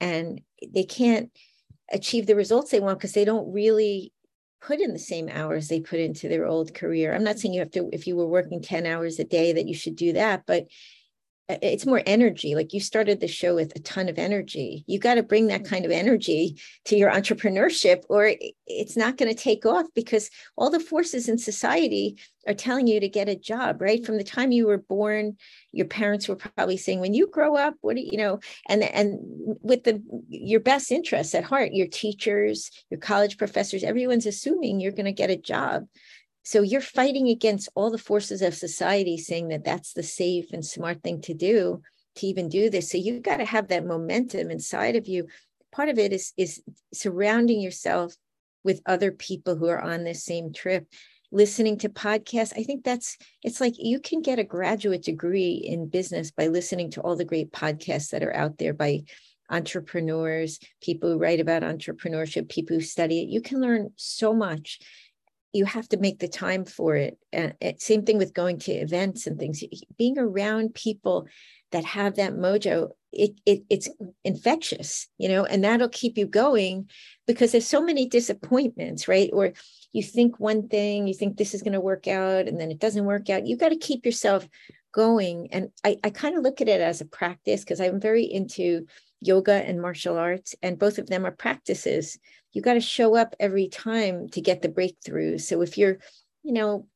And 0.00 0.40
they 0.72 0.84
can't 0.84 1.30
achieve 1.92 2.26
the 2.26 2.36
results 2.36 2.70
they 2.70 2.80
want 2.80 2.98
because 2.98 3.12
they 3.12 3.24
don't 3.24 3.52
really 3.52 4.12
put 4.60 4.80
in 4.80 4.92
the 4.92 4.98
same 4.98 5.28
hours 5.28 5.68
they 5.68 5.80
put 5.80 6.00
into 6.00 6.28
their 6.28 6.46
old 6.46 6.72
career. 6.74 7.14
I'm 7.14 7.24
not 7.24 7.38
saying 7.38 7.54
you 7.54 7.60
have 7.60 7.70
to, 7.72 7.88
if 7.92 8.06
you 8.06 8.16
were 8.16 8.26
working 8.26 8.62
10 8.62 8.86
hours 8.86 9.18
a 9.18 9.24
day, 9.24 9.52
that 9.52 9.66
you 9.66 9.74
should 9.74 9.96
do 9.96 10.12
that, 10.14 10.44
but 10.46 10.66
it's 11.48 11.86
more 11.86 12.02
energy. 12.06 12.54
Like 12.56 12.72
you 12.72 12.80
started 12.80 13.20
the 13.20 13.28
show 13.28 13.54
with 13.54 13.74
a 13.76 13.80
ton 13.80 14.08
of 14.08 14.18
energy. 14.18 14.84
You 14.86 14.98
got 14.98 15.14
to 15.14 15.22
bring 15.22 15.46
that 15.46 15.64
kind 15.64 15.84
of 15.84 15.92
energy 15.92 16.60
to 16.86 16.96
your 16.96 17.10
entrepreneurship 17.10 18.02
or 18.08 18.32
it's 18.66 18.96
not 18.96 19.16
going 19.16 19.32
to 19.32 19.40
take 19.40 19.64
off 19.64 19.86
because 19.94 20.28
all 20.56 20.70
the 20.70 20.80
forces 20.80 21.28
in 21.28 21.38
society 21.38 22.18
are 22.48 22.54
telling 22.54 22.86
you 22.86 22.98
to 22.98 23.08
get 23.08 23.28
a 23.28 23.36
job 23.36 23.80
right? 23.80 24.04
From 24.04 24.16
the 24.16 24.24
time 24.24 24.50
you 24.50 24.66
were 24.66 24.78
born 24.78 25.36
your 25.70 25.86
parents 25.86 26.28
were 26.28 26.36
probably 26.36 26.76
saying 26.76 27.00
when 27.00 27.14
you 27.14 27.28
grow 27.28 27.56
up 27.56 27.74
what 27.80 27.94
do 27.94 28.02
you, 28.02 28.18
know? 28.18 28.40
And 28.68 28.82
and 28.82 29.18
with 29.62 29.84
the 29.84 30.02
your 30.28 30.60
best 30.60 30.90
interests 30.90 31.34
at 31.34 31.44
heart 31.44 31.72
your 31.72 31.86
teachers 31.86 32.70
your 32.90 32.98
college 33.00 33.38
professors 33.38 33.84
everyone's 33.84 34.26
assuming 34.26 34.80
you're 34.80 34.92
going 34.92 35.04
to 35.04 35.12
get 35.12 35.30
a 35.30 35.36
job 35.36 35.86
so 36.46 36.62
you're 36.62 36.80
fighting 36.80 37.26
against 37.26 37.68
all 37.74 37.90
the 37.90 37.98
forces 37.98 38.40
of 38.40 38.54
society 38.54 39.18
saying 39.18 39.48
that 39.48 39.64
that's 39.64 39.94
the 39.94 40.04
safe 40.04 40.52
and 40.52 40.64
smart 40.64 41.02
thing 41.02 41.20
to 41.22 41.34
do. 41.34 41.82
to 42.14 42.26
even 42.28 42.48
do 42.48 42.70
this. 42.70 42.88
So 42.88 42.98
you've 42.98 43.24
got 43.24 43.38
to 43.38 43.44
have 43.44 43.66
that 43.68 43.84
momentum 43.84 44.52
inside 44.52 44.94
of 44.94 45.08
you. 45.08 45.26
Part 45.72 45.88
of 45.88 45.98
it 45.98 46.12
is 46.12 46.32
is 46.36 46.62
surrounding 46.94 47.60
yourself 47.60 48.14
with 48.62 48.80
other 48.86 49.10
people 49.10 49.56
who 49.56 49.66
are 49.66 49.82
on 49.82 50.04
this 50.04 50.24
same 50.24 50.52
trip 50.52 50.86
listening 51.32 51.76
to 51.76 51.88
podcasts 51.88 52.52
i 52.56 52.62
think 52.62 52.84
that's 52.84 53.18
it's 53.42 53.60
like 53.60 53.74
you 53.76 53.98
can 53.98 54.22
get 54.22 54.38
a 54.38 54.44
graduate 54.44 55.02
degree 55.02 55.54
in 55.54 55.88
business 55.88 56.30
by 56.30 56.46
listening 56.46 56.88
to 56.88 57.00
all 57.00 57.16
the 57.16 57.24
great 57.24 57.50
podcasts 57.50 58.10
that 58.10 58.22
are 58.22 58.34
out 58.34 58.56
there 58.58 58.72
by 58.72 59.02
entrepreneurs 59.50 60.60
people 60.80 61.10
who 61.10 61.18
write 61.18 61.40
about 61.40 61.62
entrepreneurship 61.62 62.48
people 62.48 62.76
who 62.76 62.80
study 62.80 63.22
it 63.22 63.28
you 63.28 63.40
can 63.40 63.60
learn 63.60 63.90
so 63.96 64.32
much 64.32 64.78
you 65.56 65.64
have 65.64 65.88
to 65.88 65.96
make 65.96 66.18
the 66.18 66.28
time 66.28 66.64
for 66.64 66.96
it 66.96 67.18
and 67.32 67.54
eh, 67.60 67.72
same 67.78 68.04
thing 68.04 68.18
with 68.18 68.34
going 68.34 68.58
to 68.58 68.72
events 68.72 69.26
and 69.26 69.38
things. 69.38 69.62
Being 69.96 70.18
around 70.18 70.74
people 70.74 71.26
that 71.72 71.84
have 71.84 72.16
that 72.16 72.34
mojo 72.34 72.90
it, 73.12 73.32
it 73.46 73.62
it's 73.70 73.88
infectious 74.24 75.08
you 75.18 75.28
know 75.28 75.44
and 75.44 75.64
that'll 75.64 75.88
keep 75.88 76.18
you 76.18 76.26
going 76.26 76.88
because 77.26 77.52
there's 77.52 77.66
so 77.66 77.82
many 77.82 78.06
disappointments 78.08 79.08
right? 79.08 79.30
Or 79.32 79.52
you 79.92 80.02
think 80.02 80.38
one 80.38 80.68
thing 80.68 81.06
you 81.06 81.14
think 81.14 81.36
this 81.36 81.54
is 81.54 81.62
going 81.62 81.72
to 81.72 81.80
work 81.80 82.06
out 82.06 82.46
and 82.46 82.60
then 82.60 82.70
it 82.70 82.78
doesn't 82.78 83.04
work 83.04 83.30
out. 83.30 83.46
You've 83.46 83.60
got 83.60 83.70
to 83.70 83.76
keep 83.76 84.04
yourself 84.04 84.46
going. 84.92 85.48
And 85.52 85.68
i, 85.84 85.96
I 86.04 86.10
kind 86.10 86.36
of 86.36 86.42
look 86.42 86.60
at 86.60 86.68
it 86.68 86.80
as 86.80 87.00
a 87.00 87.04
practice 87.04 87.60
because 87.60 87.80
i'm 87.80 88.00
very 88.00 88.24
into 88.24 88.86
yoga 89.20 89.52
and 89.52 89.80
martial 89.80 90.16
arts 90.16 90.54
and 90.62 90.78
both 90.78 90.98
of 90.98 91.08
them 91.08 91.24
are 91.24 91.30
practices 91.30 92.18
you 92.52 92.62
got 92.62 92.74
to 92.74 92.80
show 92.80 93.16
up 93.16 93.34
every 93.40 93.68
time 93.68 94.28
to 94.28 94.40
get 94.40 94.62
the 94.62 94.68
breakthrough 94.68 95.38
so 95.38 95.62
if 95.62 95.78
you're 95.78 95.98
you 96.42 96.52
know 96.52 96.86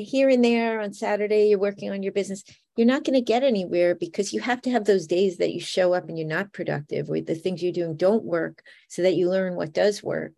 here 0.00 0.28
and 0.28 0.44
there 0.44 0.80
on 0.80 0.92
Saturday, 0.92 1.48
you're 1.48 1.58
working 1.58 1.90
on 1.90 2.02
your 2.02 2.12
business, 2.12 2.42
you're 2.76 2.86
not 2.86 3.04
going 3.04 3.14
to 3.14 3.20
get 3.20 3.42
anywhere 3.42 3.94
because 3.94 4.32
you 4.32 4.40
have 4.40 4.62
to 4.62 4.70
have 4.70 4.84
those 4.84 5.06
days 5.06 5.38
that 5.38 5.52
you 5.52 5.60
show 5.60 5.92
up 5.92 6.08
and 6.08 6.18
you're 6.18 6.26
not 6.26 6.52
productive 6.52 7.10
or 7.10 7.20
the 7.20 7.34
things 7.34 7.62
you're 7.62 7.72
doing 7.72 7.96
don't 7.96 8.24
work 8.24 8.62
so 8.88 9.02
that 9.02 9.14
you 9.14 9.28
learn 9.28 9.54
what 9.54 9.72
does 9.72 10.02
work. 10.02 10.32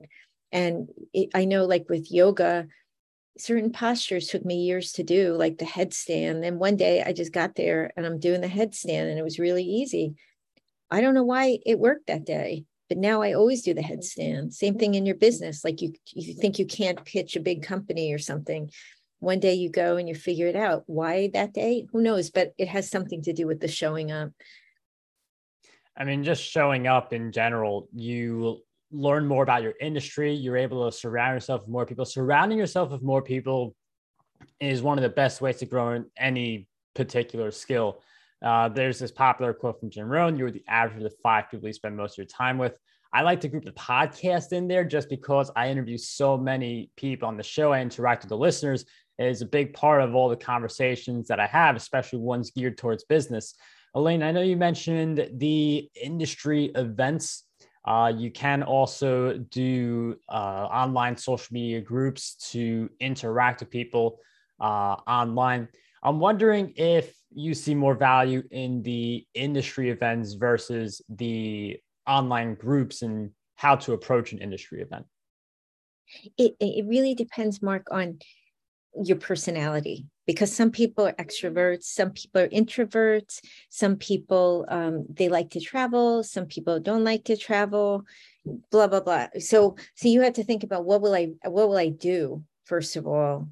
And 0.50 0.88
it, 1.12 1.30
I 1.34 1.44
know, 1.44 1.64
like 1.64 1.86
with 1.88 2.10
yoga, 2.10 2.66
certain 3.38 3.72
postures 3.72 4.28
took 4.28 4.44
me 4.44 4.56
years 4.56 4.92
to 4.92 5.02
do, 5.02 5.34
like 5.34 5.58
the 5.58 5.64
headstand. 5.64 6.46
And 6.46 6.58
one 6.58 6.76
day 6.76 7.02
I 7.02 7.12
just 7.12 7.32
got 7.32 7.54
there 7.54 7.90
and 7.96 8.04
I'm 8.04 8.18
doing 8.18 8.40
the 8.40 8.48
headstand 8.48 9.10
and 9.10 9.18
it 9.18 9.24
was 9.24 9.38
really 9.38 9.64
easy. 9.64 10.14
I 10.92 11.00
don't 11.00 11.14
know 11.14 11.24
why 11.24 11.58
it 11.66 11.80
worked 11.80 12.06
that 12.06 12.24
day, 12.24 12.64
but 12.88 12.98
now 12.98 13.22
I 13.22 13.32
always 13.32 13.62
do 13.62 13.74
the 13.74 13.82
headstand. 13.82 14.52
Same 14.52 14.78
thing 14.78 14.94
in 14.94 15.06
your 15.06 15.16
business. 15.16 15.64
Like 15.64 15.82
you, 15.82 15.92
you 16.14 16.34
think 16.34 16.58
you 16.58 16.66
can't 16.66 17.04
pitch 17.04 17.34
a 17.34 17.40
big 17.40 17.64
company 17.64 18.12
or 18.12 18.18
something 18.18 18.70
one 19.22 19.38
day 19.38 19.54
you 19.54 19.70
go 19.70 19.96
and 19.96 20.08
you 20.08 20.16
figure 20.16 20.48
it 20.48 20.56
out. 20.56 20.82
Why 20.86 21.30
that 21.32 21.54
day? 21.54 21.86
Who 21.92 22.02
knows? 22.02 22.30
But 22.30 22.54
it 22.58 22.66
has 22.66 22.90
something 22.90 23.22
to 23.22 23.32
do 23.32 23.46
with 23.46 23.60
the 23.60 23.68
showing 23.68 24.10
up. 24.10 24.30
I 25.96 26.02
mean, 26.02 26.24
just 26.24 26.42
showing 26.42 26.88
up 26.88 27.12
in 27.12 27.30
general, 27.30 27.88
you 27.94 28.62
learn 28.90 29.26
more 29.26 29.44
about 29.44 29.62
your 29.62 29.74
industry. 29.80 30.34
You're 30.34 30.56
able 30.56 30.90
to 30.90 30.96
surround 30.96 31.34
yourself 31.34 31.60
with 31.60 31.70
more 31.70 31.86
people. 31.86 32.04
Surrounding 32.04 32.58
yourself 32.58 32.90
with 32.90 33.02
more 33.02 33.22
people 33.22 33.76
is 34.58 34.82
one 34.82 34.98
of 34.98 35.02
the 35.02 35.08
best 35.08 35.40
ways 35.40 35.58
to 35.58 35.66
grow 35.66 35.92
in 35.92 36.06
any 36.18 36.66
particular 36.96 37.52
skill. 37.52 38.02
Uh, 38.42 38.68
there's 38.68 38.98
this 38.98 39.12
popular 39.12 39.54
quote 39.54 39.78
from 39.78 39.90
Jim 39.90 40.08
Rohn 40.08 40.36
You're 40.36 40.50
the 40.50 40.64
average 40.68 41.04
of 41.04 41.10
the 41.10 41.16
five 41.22 41.50
people 41.50 41.68
you 41.68 41.72
spend 41.72 41.96
most 41.96 42.14
of 42.14 42.18
your 42.18 42.26
time 42.26 42.58
with. 42.58 42.76
I 43.14 43.22
like 43.22 43.40
to 43.42 43.48
group 43.48 43.64
the 43.64 43.72
podcast 43.72 44.52
in 44.52 44.68
there 44.68 44.84
just 44.84 45.08
because 45.10 45.50
I 45.54 45.68
interview 45.68 45.98
so 45.98 46.38
many 46.38 46.90
people 46.96 47.28
on 47.28 47.36
the 47.36 47.42
show. 47.42 47.72
I 47.72 47.80
interact 47.80 48.22
with 48.22 48.30
the 48.30 48.38
listeners 48.38 48.86
is 49.18 49.42
a 49.42 49.46
big 49.46 49.74
part 49.74 50.00
of 50.00 50.14
all 50.14 50.28
the 50.28 50.36
conversations 50.36 51.28
that 51.28 51.38
I 51.38 51.46
have, 51.46 51.76
especially 51.76 52.20
ones 52.20 52.50
geared 52.50 52.78
towards 52.78 53.04
business. 53.04 53.54
Elaine, 53.94 54.22
I 54.22 54.32
know 54.32 54.40
you 54.40 54.56
mentioned 54.56 55.28
the 55.34 55.90
industry 56.02 56.72
events. 56.74 57.44
Uh, 57.84 58.12
you 58.16 58.30
can 58.30 58.62
also 58.62 59.36
do 59.38 60.16
uh, 60.28 60.66
online 60.70 61.16
social 61.16 61.52
media 61.52 61.80
groups 61.80 62.50
to 62.52 62.88
interact 63.00 63.60
with 63.60 63.70
people 63.70 64.18
uh, 64.60 64.96
online. 65.06 65.68
I'm 66.02 66.18
wondering 66.18 66.72
if 66.76 67.12
you 67.34 67.54
see 67.54 67.74
more 67.74 67.94
value 67.94 68.42
in 68.50 68.82
the 68.82 69.26
industry 69.34 69.90
events 69.90 70.34
versus 70.34 71.00
the 71.08 71.78
online 72.06 72.54
groups 72.54 73.02
and 73.02 73.30
how 73.56 73.76
to 73.76 73.92
approach 73.92 74.32
an 74.32 74.38
industry 74.38 74.82
event. 74.82 75.06
It, 76.36 76.56
it 76.60 76.86
really 76.86 77.14
depends, 77.14 77.62
Mark, 77.62 77.86
on 77.90 78.18
your 79.02 79.16
personality 79.16 80.06
because 80.26 80.54
some 80.54 80.70
people 80.70 81.06
are 81.06 81.14
extroverts 81.14 81.84
some 81.84 82.10
people 82.10 82.42
are 82.42 82.48
introverts 82.48 83.40
some 83.70 83.96
people 83.96 84.66
um, 84.68 85.06
they 85.08 85.30
like 85.30 85.48
to 85.48 85.58
travel 85.58 86.22
some 86.22 86.44
people 86.44 86.78
don't 86.78 87.02
like 87.02 87.24
to 87.24 87.34
travel 87.34 88.04
blah 88.70 88.86
blah 88.86 89.00
blah. 89.00 89.26
So 89.38 89.76
so 89.94 90.08
you 90.08 90.22
have 90.22 90.34
to 90.34 90.44
think 90.44 90.64
about 90.64 90.84
what 90.84 91.00
will 91.00 91.14
i 91.14 91.28
what 91.44 91.68
will 91.68 91.76
i 91.76 91.88
do 91.88 92.44
first 92.64 92.96
of 92.96 93.06
all? 93.06 93.48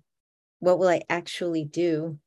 What 0.59 0.79
will 0.79 0.89
i 0.89 1.03
actually 1.09 1.65
do 1.65 2.19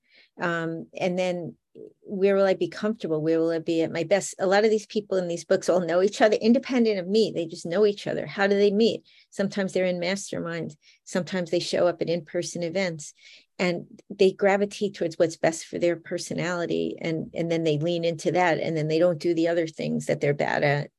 um, 0.41 0.87
and 0.99 1.17
then 1.17 1.55
where 2.01 2.35
will 2.35 2.45
I 2.45 2.53
be 2.53 2.67
comfortable? 2.67 3.21
Where 3.21 3.39
will 3.39 3.49
I 3.49 3.59
be 3.59 3.81
at 3.81 3.91
my 3.91 4.03
best? 4.03 4.35
A 4.37 4.45
lot 4.45 4.63
of 4.63 4.69
these 4.69 4.85
people 4.85 5.17
in 5.17 5.27
these 5.27 5.45
books 5.45 5.69
all 5.69 5.79
know 5.79 6.03
each 6.03 6.21
other, 6.21 6.35
independent 6.35 6.99
of 6.99 7.07
me. 7.07 7.31
They 7.33 7.45
just 7.45 7.65
know 7.65 7.85
each 7.85 8.05
other. 8.05 8.27
How 8.27 8.45
do 8.45 8.55
they 8.55 8.71
meet? 8.71 9.03
Sometimes 9.31 9.73
they're 9.73 9.85
in 9.85 9.99
masterminds. 9.99 10.75
Sometimes 11.03 11.49
they 11.49 11.59
show 11.59 11.87
up 11.87 12.01
at 12.01 12.09
in-person 12.09 12.61
events, 12.61 13.13
and 13.57 13.85
they 14.09 14.31
gravitate 14.31 14.93
towards 14.93 15.17
what's 15.17 15.37
best 15.37 15.65
for 15.65 15.79
their 15.79 15.95
personality, 15.95 16.95
and 17.01 17.31
and 17.33 17.51
then 17.51 17.63
they 17.63 17.77
lean 17.79 18.03
into 18.05 18.31
that, 18.33 18.59
and 18.59 18.77
then 18.77 18.87
they 18.87 18.99
don't 18.99 19.19
do 19.19 19.33
the 19.33 19.47
other 19.47 19.67
things 19.67 20.05
that 20.05 20.21
they're 20.21 20.33
bad 20.33 20.63
at 20.63 20.91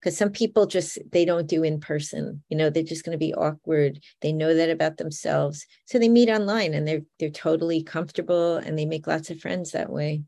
because 0.00 0.16
some 0.16 0.30
people 0.30 0.66
just 0.66 0.98
they 1.10 1.24
don't 1.24 1.48
do 1.48 1.62
in 1.62 1.80
person 1.80 2.42
you 2.48 2.56
know 2.56 2.70
they're 2.70 2.82
just 2.82 3.04
going 3.04 3.12
to 3.12 3.18
be 3.18 3.34
awkward. 3.34 4.00
They 4.22 4.32
know 4.32 4.54
that 4.54 4.70
about 4.70 4.96
themselves. 4.96 5.66
So 5.86 5.98
they 5.98 6.08
meet 6.08 6.28
online 6.28 6.74
and 6.74 6.86
they're 6.86 7.02
they're 7.18 7.30
totally 7.30 7.82
comfortable 7.82 8.56
and 8.56 8.78
they 8.78 8.86
make 8.86 9.06
lots 9.06 9.30
of 9.30 9.40
friends 9.40 9.72
that 9.72 9.90
way. 9.90 10.22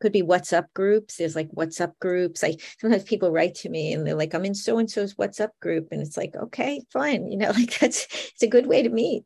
Could 0.00 0.12
be 0.12 0.22
whatsapp 0.22 0.66
groups. 0.74 1.16
There's 1.16 1.36
like 1.36 1.50
whatsapp 1.50 1.92
groups. 2.00 2.42
Like 2.42 2.60
sometimes 2.80 3.02
people 3.02 3.30
write 3.30 3.54
to 3.56 3.68
me 3.68 3.92
and 3.92 4.06
they're 4.06 4.14
like 4.14 4.34
i'm 4.34 4.44
in 4.44 4.54
so 4.54 4.78
and 4.78 4.90
so's 4.90 5.14
whatsapp 5.14 5.50
group. 5.60 5.88
And 5.90 6.00
it's 6.00 6.16
like 6.16 6.34
okay 6.34 6.82
fine. 6.92 7.30
You 7.30 7.38
know 7.38 7.50
like 7.56 7.78
that's 7.78 8.06
it's 8.32 8.42
a 8.42 8.48
good 8.48 8.66
way 8.66 8.82
to 8.82 8.90
meet. 8.90 9.24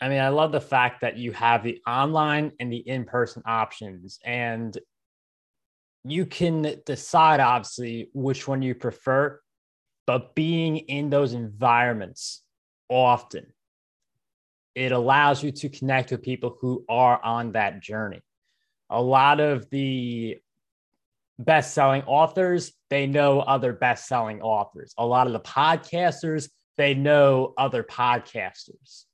I 0.00 0.08
mean, 0.08 0.20
I 0.20 0.30
love 0.30 0.50
the 0.50 0.60
fact 0.60 1.02
that 1.02 1.16
you 1.16 1.30
have 1.30 1.62
the 1.62 1.80
online 1.86 2.50
and 2.58 2.72
the 2.72 2.78
in 2.78 3.04
person 3.04 3.40
options. 3.46 4.18
And 4.24 4.76
you 6.04 6.26
can 6.26 6.80
decide 6.84 7.40
obviously 7.40 8.10
which 8.12 8.48
one 8.48 8.62
you 8.62 8.74
prefer, 8.74 9.40
but 10.06 10.34
being 10.34 10.78
in 10.78 11.10
those 11.10 11.32
environments 11.32 12.42
often, 12.88 13.46
it 14.74 14.92
allows 14.92 15.42
you 15.42 15.52
to 15.52 15.68
connect 15.68 16.10
with 16.10 16.22
people 16.22 16.56
who 16.60 16.84
are 16.88 17.22
on 17.22 17.52
that 17.52 17.80
journey. 17.80 18.20
A 18.90 19.00
lot 19.00 19.40
of 19.40 19.68
the 19.70 20.38
best-selling 21.38 22.02
authors, 22.02 22.72
they 22.90 23.06
know 23.06 23.40
other 23.40 23.72
best-selling 23.72 24.42
authors. 24.42 24.94
A 24.98 25.06
lot 25.06 25.26
of 25.26 25.32
the 25.32 25.40
podcasters, 25.40 26.48
they 26.76 26.94
know 26.94 27.54
other 27.56 27.82
podcasters. 27.82 29.04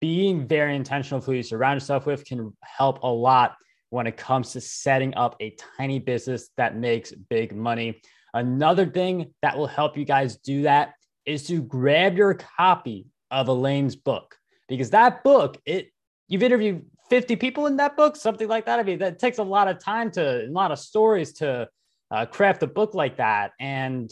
Being 0.00 0.46
very 0.46 0.76
intentional 0.76 1.18
with 1.18 1.26
who 1.26 1.32
you 1.32 1.42
surround 1.42 1.76
yourself 1.76 2.06
with 2.06 2.24
can 2.24 2.56
help 2.62 3.02
a 3.02 3.08
lot 3.08 3.56
when 3.90 4.06
it 4.06 4.16
comes 4.16 4.52
to 4.52 4.60
setting 4.60 5.14
up 5.14 5.36
a 5.40 5.56
tiny 5.76 5.98
business 5.98 6.50
that 6.56 6.76
makes 6.76 7.12
big 7.12 7.54
money. 7.54 8.00
Another 8.34 8.86
thing 8.86 9.34
that 9.42 9.56
will 9.56 9.66
help 9.66 9.96
you 9.96 10.04
guys 10.04 10.36
do 10.36 10.62
that 10.62 10.94
is 11.24 11.46
to 11.46 11.62
grab 11.62 12.16
your 12.16 12.34
copy 12.34 13.06
of 13.30 13.48
Elaine's 13.48 13.96
book 13.96 14.36
because 14.68 14.90
that 14.90 15.24
book, 15.24 15.58
it 15.64 15.90
you've 16.28 16.42
interviewed 16.42 16.84
50 17.08 17.36
people 17.36 17.66
in 17.66 17.76
that 17.76 17.96
book, 17.96 18.16
something 18.16 18.48
like 18.48 18.66
that. 18.66 18.78
I 18.78 18.82
mean, 18.82 18.98
that 18.98 19.18
takes 19.18 19.38
a 19.38 19.42
lot 19.42 19.68
of 19.68 19.82
time 19.82 20.10
to 20.12 20.46
a 20.46 20.50
lot 20.50 20.70
of 20.70 20.78
stories 20.78 21.32
to 21.34 21.68
uh, 22.10 22.26
craft 22.26 22.62
a 22.62 22.66
book 22.66 22.94
like 22.94 23.16
that. 23.16 23.52
And 23.58 24.10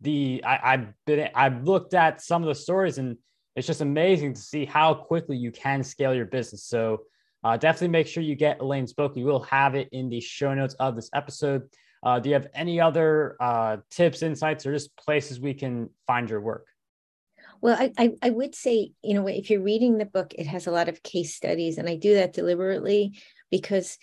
the 0.00 0.42
I, 0.44 0.74
I've 0.74 0.86
been 1.06 1.28
I've 1.34 1.64
looked 1.64 1.94
at 1.94 2.20
some 2.20 2.42
of 2.42 2.48
the 2.48 2.54
stories 2.54 2.98
and 2.98 3.16
it's 3.56 3.66
just 3.66 3.80
amazing 3.80 4.34
to 4.34 4.40
see 4.40 4.64
how 4.64 4.94
quickly 4.94 5.36
you 5.36 5.52
can 5.52 5.84
scale 5.84 6.12
your 6.12 6.26
business. 6.26 6.64
So 6.64 7.02
uh, 7.44 7.56
definitely 7.56 7.88
make 7.88 8.06
sure 8.06 8.22
you 8.22 8.34
get 8.34 8.60
Elaine's 8.60 8.94
book. 8.94 9.14
We 9.14 9.22
will 9.22 9.42
have 9.42 9.74
it 9.74 9.88
in 9.92 10.08
the 10.08 10.20
show 10.20 10.54
notes 10.54 10.74
of 10.80 10.96
this 10.96 11.10
episode. 11.14 11.68
Uh, 12.02 12.18
do 12.18 12.30
you 12.30 12.34
have 12.34 12.48
any 12.54 12.80
other 12.80 13.36
uh, 13.40 13.76
tips, 13.90 14.22
insights, 14.22 14.66
or 14.66 14.72
just 14.72 14.96
places 14.96 15.38
we 15.38 15.54
can 15.54 15.90
find 16.06 16.28
your 16.28 16.40
work? 16.40 16.66
Well, 17.60 17.76
I, 17.78 17.92
I, 17.96 18.12
I 18.22 18.30
would 18.30 18.54
say, 18.54 18.92
you 19.02 19.14
know, 19.14 19.26
if 19.26 19.50
you're 19.50 19.62
reading 19.62 19.98
the 19.98 20.04
book, 20.04 20.34
it 20.34 20.46
has 20.46 20.66
a 20.66 20.70
lot 20.70 20.88
of 20.88 21.02
case 21.02 21.34
studies, 21.34 21.78
and 21.78 21.88
I 21.88 21.96
do 21.96 22.14
that 22.14 22.32
deliberately 22.32 23.18
because 23.50 23.98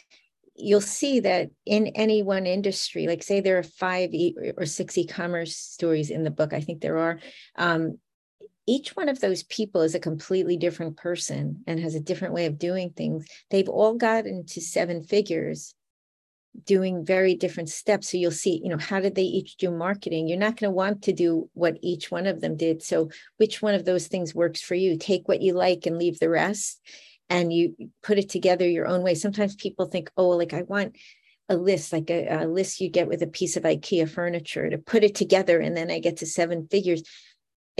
you'll 0.55 0.81
see 0.81 1.21
that 1.21 1.49
in 1.65 1.87
any 1.87 2.23
one 2.23 2.45
industry, 2.45 3.07
like 3.07 3.23
say 3.23 3.39
there 3.39 3.57
are 3.57 3.63
five 3.63 4.13
e- 4.13 4.35
or 4.57 4.65
six 4.65 4.97
e-commerce 4.97 5.55
stories 5.55 6.09
in 6.09 6.23
the 6.23 6.31
book, 6.31 6.53
I 6.53 6.61
think 6.61 6.81
there 6.81 6.97
are. 6.97 7.19
Um, 7.55 7.97
each 8.67 8.95
one 8.95 9.09
of 9.09 9.19
those 9.19 9.43
people 9.43 9.81
is 9.81 9.95
a 9.95 9.99
completely 9.99 10.57
different 10.57 10.97
person 10.97 11.63
and 11.67 11.79
has 11.79 11.95
a 11.95 11.99
different 11.99 12.33
way 12.33 12.45
of 12.45 12.59
doing 12.59 12.91
things. 12.91 13.25
They've 13.49 13.69
all 13.69 13.95
gotten 13.95 14.45
to 14.47 14.61
seven 14.61 15.03
figures 15.03 15.73
doing 16.65 17.05
very 17.05 17.33
different 17.35 17.69
steps. 17.69 18.11
So 18.11 18.17
you'll 18.17 18.31
see, 18.31 18.61
you 18.63 18.69
know, 18.69 18.77
how 18.77 18.99
did 18.99 19.15
they 19.15 19.23
each 19.23 19.57
do 19.57 19.71
marketing? 19.71 20.27
You're 20.27 20.37
not 20.37 20.57
going 20.57 20.69
to 20.69 20.75
want 20.75 21.03
to 21.03 21.13
do 21.13 21.49
what 21.53 21.77
each 21.81 22.11
one 22.11 22.27
of 22.27 22.41
them 22.41 22.57
did. 22.57 22.83
So 22.83 23.09
which 23.37 23.61
one 23.61 23.73
of 23.73 23.85
those 23.85 24.07
things 24.07 24.35
works 24.35 24.61
for 24.61 24.75
you? 24.75 24.97
Take 24.97 25.27
what 25.27 25.41
you 25.41 25.53
like 25.53 25.85
and 25.85 25.97
leave 25.97 26.19
the 26.19 26.29
rest. 26.29 26.81
And 27.29 27.53
you 27.53 27.75
put 28.03 28.17
it 28.17 28.29
together 28.29 28.67
your 28.67 28.87
own 28.87 29.01
way. 29.03 29.15
Sometimes 29.15 29.55
people 29.55 29.85
think, 29.85 30.11
oh, 30.17 30.29
like 30.29 30.53
I 30.53 30.63
want 30.63 30.97
a 31.47 31.55
list, 31.55 31.93
like 31.93 32.09
a, 32.09 32.43
a 32.43 32.45
list 32.45 32.81
you 32.81 32.89
get 32.89 33.07
with 33.07 33.21
a 33.21 33.27
piece 33.27 33.55
of 33.55 33.63
IKEA 33.63 34.09
furniture 34.09 34.69
to 34.69 34.77
put 34.77 35.03
it 35.03 35.15
together. 35.15 35.59
And 35.59 35.75
then 35.75 35.89
I 35.89 35.99
get 35.99 36.17
to 36.17 36.25
seven 36.25 36.67
figures 36.67 37.03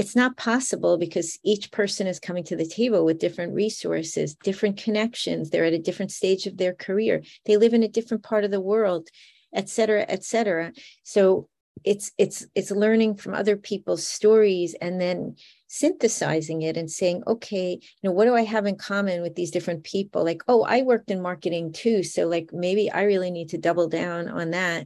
it's 0.01 0.15
not 0.15 0.35
possible 0.35 0.97
because 0.97 1.37
each 1.43 1.71
person 1.71 2.07
is 2.07 2.19
coming 2.19 2.43
to 2.45 2.55
the 2.55 2.65
table 2.65 3.05
with 3.05 3.19
different 3.19 3.53
resources, 3.53 4.33
different 4.33 4.77
connections. 4.77 5.51
They're 5.51 5.65
at 5.65 5.73
a 5.73 5.77
different 5.77 6.11
stage 6.11 6.47
of 6.47 6.57
their 6.57 6.73
career. 6.73 7.21
They 7.45 7.55
live 7.55 7.75
in 7.75 7.83
a 7.83 7.87
different 7.87 8.23
part 8.23 8.43
of 8.43 8.49
the 8.49 8.59
world, 8.59 9.09
et 9.53 9.69
cetera, 9.69 10.03
et 10.09 10.23
cetera. 10.23 10.73
So 11.03 11.49
it's 11.83 12.11
it's 12.17 12.47
it's 12.55 12.71
learning 12.71 13.17
from 13.17 13.35
other 13.35 13.55
people's 13.55 14.07
stories 14.07 14.73
and 14.81 14.99
then 14.99 15.35
synthesizing 15.67 16.63
it 16.63 16.77
and 16.77 16.89
saying 16.91 17.23
okay 17.25 17.79
you 17.79 18.03
know 18.03 18.11
what 18.11 18.25
do 18.25 18.35
i 18.35 18.43
have 18.43 18.65
in 18.65 18.75
common 18.75 19.21
with 19.21 19.35
these 19.35 19.51
different 19.51 19.83
people 19.83 20.23
like 20.23 20.43
oh 20.49 20.63
i 20.63 20.81
worked 20.81 21.09
in 21.09 21.21
marketing 21.21 21.71
too 21.71 22.03
so 22.03 22.27
like 22.27 22.49
maybe 22.51 22.91
i 22.91 23.03
really 23.03 23.31
need 23.31 23.49
to 23.49 23.57
double 23.57 23.87
down 23.87 24.27
on 24.27 24.51
that 24.51 24.85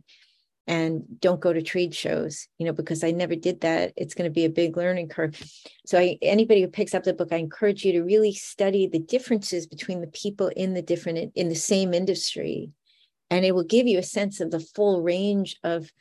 and 0.67 1.03
don't 1.19 1.41
go 1.41 1.53
to 1.53 1.62
trade 1.62 1.93
shows 1.93 2.48
you 2.57 2.65
know 2.65 2.74
because 2.74 3.03
i 3.03 3.12
never 3.12 3.36
did 3.36 3.62
that. 3.62 3.93
It's 3.95 4.13
going 4.13 4.29
to 4.29 4.34
be 4.34 4.45
a 4.45 4.50
big 4.50 4.77
learning 4.77 5.10
curve. 5.10 5.39
So 5.86 6.00
I, 6.00 6.17
anybody 6.22 6.62
who 6.62 6.67
picks 6.67 6.93
up 6.93 7.03
the 7.03 7.13
book 7.13 7.29
i 7.31 7.38
encourage 7.38 7.86
you 7.86 7.93
to 7.93 8.03
really 8.03 8.34
study 8.34 8.88
the 8.88 9.00
differences 9.00 9.67
between 9.67 10.01
the 10.01 10.07
people 10.07 10.48
in 10.48 10.74
the 10.74 10.81
different 10.81 11.34
in 11.36 11.50
the 11.50 11.55
same 11.55 11.93
industry. 11.93 12.72
And 13.31 13.43
it 13.43 13.53
will 13.53 13.63
give 13.63 13.88
you 13.88 13.98
a 13.98 14.03
sense 14.03 14.39
of 14.39 14.51
the 14.51 14.60
full 14.60 15.01
range 15.01 15.57
of 15.63 15.91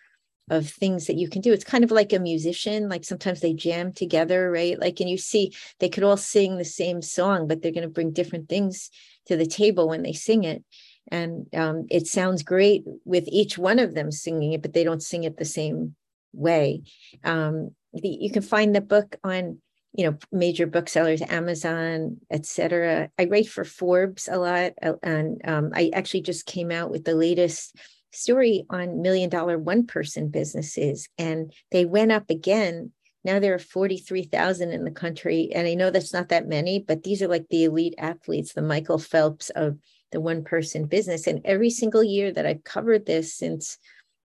of 0.50 0.68
things 0.68 1.06
that 1.06 1.16
you 1.16 1.28
can 1.28 1.40
do. 1.40 1.54
It's 1.54 1.64
kind 1.64 1.84
of 1.84 1.90
like 1.90 2.12
a 2.12 2.18
musician 2.18 2.88
like 2.88 3.04
sometimes 3.04 3.40
they 3.40 3.54
jam 3.54 3.92
together 3.92 4.50
right? 4.50 4.78
Like 4.78 5.00
and 5.00 5.08
you 5.08 5.18
see 5.18 5.52
they 5.80 5.88
could 5.88 6.04
all 6.04 6.16
sing 6.16 6.56
the 6.56 6.64
same 6.64 7.02
song 7.02 7.46
but 7.46 7.62
they're 7.62 7.72
going 7.72 7.82
to 7.82 7.88
bring 7.88 8.12
different 8.12 8.48
things 8.48 8.90
to 9.26 9.36
the 9.36 9.46
table 9.46 9.88
when 9.88 10.02
they 10.02 10.12
sing 10.12 10.44
it 10.44 10.62
and 11.08 11.46
um, 11.54 11.86
it 11.90 12.06
sounds 12.06 12.42
great 12.42 12.84
with 13.04 13.24
each 13.28 13.58
one 13.58 13.78
of 13.78 13.94
them 13.94 14.10
singing 14.10 14.52
it 14.52 14.62
but 14.62 14.72
they 14.72 14.84
don't 14.84 15.02
sing 15.02 15.24
it 15.24 15.36
the 15.36 15.44
same 15.44 15.94
way. 16.32 16.82
Um, 17.22 17.70
the, 17.92 18.08
you 18.08 18.30
can 18.30 18.42
find 18.42 18.74
the 18.74 18.80
book 18.80 19.16
on 19.22 19.58
you 19.96 20.04
know 20.04 20.18
major 20.32 20.66
booksellers 20.66 21.22
amazon 21.22 22.16
etc 22.28 23.08
i 23.16 23.26
write 23.26 23.48
for 23.48 23.64
forbes 23.64 24.28
a 24.28 24.36
lot 24.36 24.72
uh, 24.82 24.94
and 25.04 25.40
um, 25.44 25.70
i 25.72 25.88
actually 25.94 26.22
just 26.22 26.46
came 26.46 26.72
out 26.72 26.90
with 26.90 27.04
the 27.04 27.14
latest 27.14 27.76
story 28.14 28.64
on 28.70 29.02
million 29.02 29.28
dollar 29.28 29.58
one 29.58 29.86
person 29.86 30.28
businesses 30.28 31.08
and 31.18 31.52
they 31.70 31.84
went 31.84 32.12
up 32.12 32.30
again. 32.30 32.92
Now 33.24 33.38
there 33.38 33.54
are 33.54 33.58
43,000 33.58 34.70
in 34.70 34.84
the 34.84 34.90
country 34.90 35.50
and 35.54 35.66
i 35.66 35.72
know 35.72 35.90
that's 35.90 36.12
not 36.12 36.28
that 36.28 36.46
many 36.46 36.78
but 36.78 37.04
these 37.04 37.22
are 37.22 37.28
like 37.28 37.48
the 37.48 37.64
elite 37.64 37.94
athletes 37.96 38.52
the 38.52 38.60
michael 38.60 38.98
phelps 38.98 39.48
of 39.50 39.78
the 40.14 40.20
one 40.20 40.44
person 40.44 40.86
business. 40.86 41.26
And 41.26 41.42
every 41.44 41.70
single 41.70 42.02
year 42.02 42.32
that 42.32 42.46
I've 42.46 42.64
covered 42.64 43.04
this 43.04 43.34
since 43.34 43.76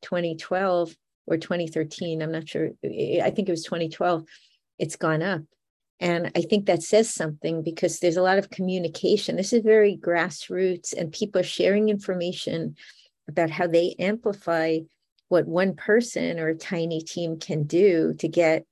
2012 0.02 0.96
or 1.26 1.36
2013, 1.36 2.20
I'm 2.20 2.32
not 2.32 2.48
sure, 2.48 2.70
I 2.84 3.30
think 3.30 3.48
it 3.48 3.52
was 3.52 3.62
2012, 3.64 4.24
it's 4.78 4.96
gone 4.96 5.22
up. 5.22 5.42
And 6.00 6.32
I 6.34 6.42
think 6.42 6.66
that 6.66 6.82
says 6.82 7.08
something 7.08 7.62
because 7.62 8.00
there's 8.00 8.16
a 8.16 8.22
lot 8.22 8.38
of 8.38 8.50
communication. 8.50 9.36
This 9.36 9.52
is 9.52 9.62
very 9.62 9.96
grassroots, 9.96 10.92
and 10.92 11.12
people 11.12 11.40
are 11.40 11.44
sharing 11.44 11.88
information 11.88 12.74
about 13.28 13.50
how 13.50 13.68
they 13.68 13.94
amplify 13.98 14.80
what 15.28 15.46
one 15.46 15.74
person 15.76 16.38
or 16.40 16.48
a 16.48 16.54
tiny 16.54 17.00
team 17.00 17.38
can 17.38 17.62
do 17.62 18.14
to 18.18 18.28
get 18.28 18.66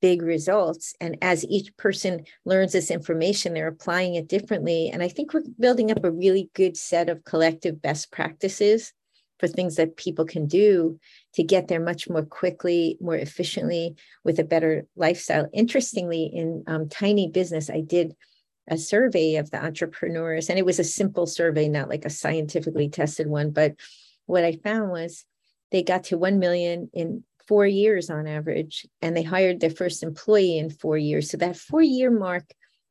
big 0.00 0.22
results. 0.22 0.94
And 1.00 1.16
as 1.22 1.44
each 1.46 1.76
person 1.76 2.24
learns 2.44 2.72
this 2.72 2.90
information, 2.90 3.54
they're 3.54 3.68
applying 3.68 4.14
it 4.14 4.28
differently. 4.28 4.90
And 4.90 5.02
I 5.02 5.08
think 5.08 5.32
we're 5.32 5.42
building 5.58 5.90
up 5.90 6.04
a 6.04 6.10
really 6.10 6.50
good 6.54 6.76
set 6.76 7.08
of 7.08 7.24
collective 7.24 7.82
best 7.82 8.12
practices 8.12 8.92
for 9.38 9.46
things 9.46 9.76
that 9.76 9.96
people 9.96 10.24
can 10.24 10.46
do 10.46 10.98
to 11.34 11.42
get 11.42 11.68
there 11.68 11.80
much 11.80 12.08
more 12.08 12.24
quickly, 12.24 12.96
more 13.00 13.16
efficiently, 13.16 13.94
with 14.24 14.38
a 14.38 14.44
better 14.44 14.86
lifestyle. 14.96 15.48
Interestingly, 15.52 16.24
in 16.24 16.64
um, 16.66 16.88
Tiny 16.88 17.28
Business, 17.28 17.70
I 17.70 17.80
did 17.80 18.14
a 18.68 18.76
survey 18.76 19.36
of 19.36 19.50
the 19.50 19.64
entrepreneurs, 19.64 20.50
and 20.50 20.58
it 20.58 20.66
was 20.66 20.78
a 20.78 20.84
simple 20.84 21.26
survey, 21.26 21.68
not 21.68 21.88
like 21.88 22.04
a 22.04 22.10
scientifically 22.10 22.88
tested 22.88 23.28
one. 23.28 23.50
But 23.50 23.76
what 24.26 24.44
I 24.44 24.52
found 24.52 24.90
was 24.90 25.24
they 25.70 25.82
got 25.82 26.04
to 26.04 26.18
1 26.18 26.38
million 26.38 26.90
in 26.92 27.24
four 27.48 27.66
years 27.66 28.10
on 28.10 28.26
average, 28.26 28.86
and 29.02 29.16
they 29.16 29.22
hired 29.22 29.60
their 29.60 29.70
first 29.70 30.02
employee 30.02 30.58
in 30.58 30.70
four 30.70 30.96
years. 30.98 31.30
So 31.30 31.38
that 31.38 31.56
four 31.56 31.82
year 31.82 32.10
mark 32.10 32.44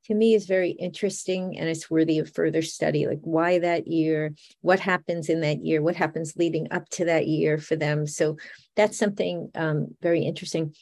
to 0.05 0.15
me 0.15 0.33
is 0.33 0.45
very 0.45 0.71
interesting 0.71 1.57
and 1.57 1.69
it's 1.69 1.91
worthy 1.91 2.19
of 2.19 2.33
further 2.33 2.61
study 2.61 3.05
like 3.05 3.19
why 3.23 3.59
that 3.59 3.87
year 3.87 4.33
what 4.61 4.79
happens 4.79 5.27
in 5.27 5.41
that 5.41 5.65
year 5.65 5.81
what 5.81 5.97
happens 5.97 6.37
leading 6.37 6.71
up 6.71 6.87
to 6.89 7.05
that 7.05 7.27
year 7.27 7.57
for 7.57 7.75
them. 7.75 8.07
So 8.07 8.37
that's 8.75 8.97
something 8.97 9.51
um, 9.53 9.95
very 10.01 10.23
interesting. 10.23 10.73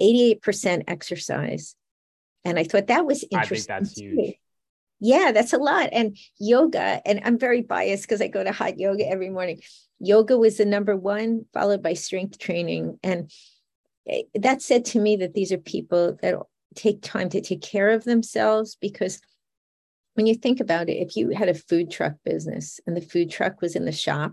88% 0.00 0.84
exercise 0.88 1.76
and 2.44 2.58
i 2.58 2.64
thought 2.64 2.88
that 2.88 3.06
was 3.06 3.24
interesting 3.30 3.74
i 3.74 3.78
think 3.78 3.86
that's 3.86 3.98
huge 3.98 4.34
yeah 5.02 5.32
that's 5.32 5.52
a 5.52 5.58
lot 5.58 5.90
and 5.92 6.16
yoga 6.38 7.02
and 7.04 7.20
i'm 7.24 7.38
very 7.38 7.60
biased 7.60 8.04
because 8.04 8.22
i 8.22 8.28
go 8.28 8.42
to 8.42 8.52
hot 8.52 8.78
yoga 8.78 9.06
every 9.06 9.28
morning 9.28 9.60
yoga 10.02 10.36
was 10.36 10.56
the 10.58 10.64
number 10.64 10.96
one, 10.96 11.46
followed 11.54 11.82
by 11.82 11.94
strength 11.94 12.38
training. 12.38 12.98
And 13.02 13.30
eh, 14.08 14.22
that 14.34 14.60
said 14.60 14.84
to 14.86 15.00
me 15.00 15.16
that 15.16 15.32
these 15.32 15.52
are 15.52 15.58
people 15.58 16.18
that 16.20 16.34
take 16.74 17.02
time 17.02 17.28
to 17.30 17.40
take 17.40 17.62
care 17.62 17.90
of 17.90 18.04
themselves 18.04 18.76
because 18.80 19.20
when 20.14 20.26
you 20.26 20.34
think 20.34 20.60
about 20.60 20.88
it, 20.90 20.94
if 20.94 21.16
you 21.16 21.30
had 21.30 21.48
a 21.48 21.54
food 21.54 21.90
truck 21.90 22.14
business 22.24 22.80
and 22.86 22.96
the 22.96 23.00
food 23.00 23.30
truck 23.30 23.62
was 23.62 23.76
in 23.76 23.84
the 23.84 23.92
shop, 23.92 24.32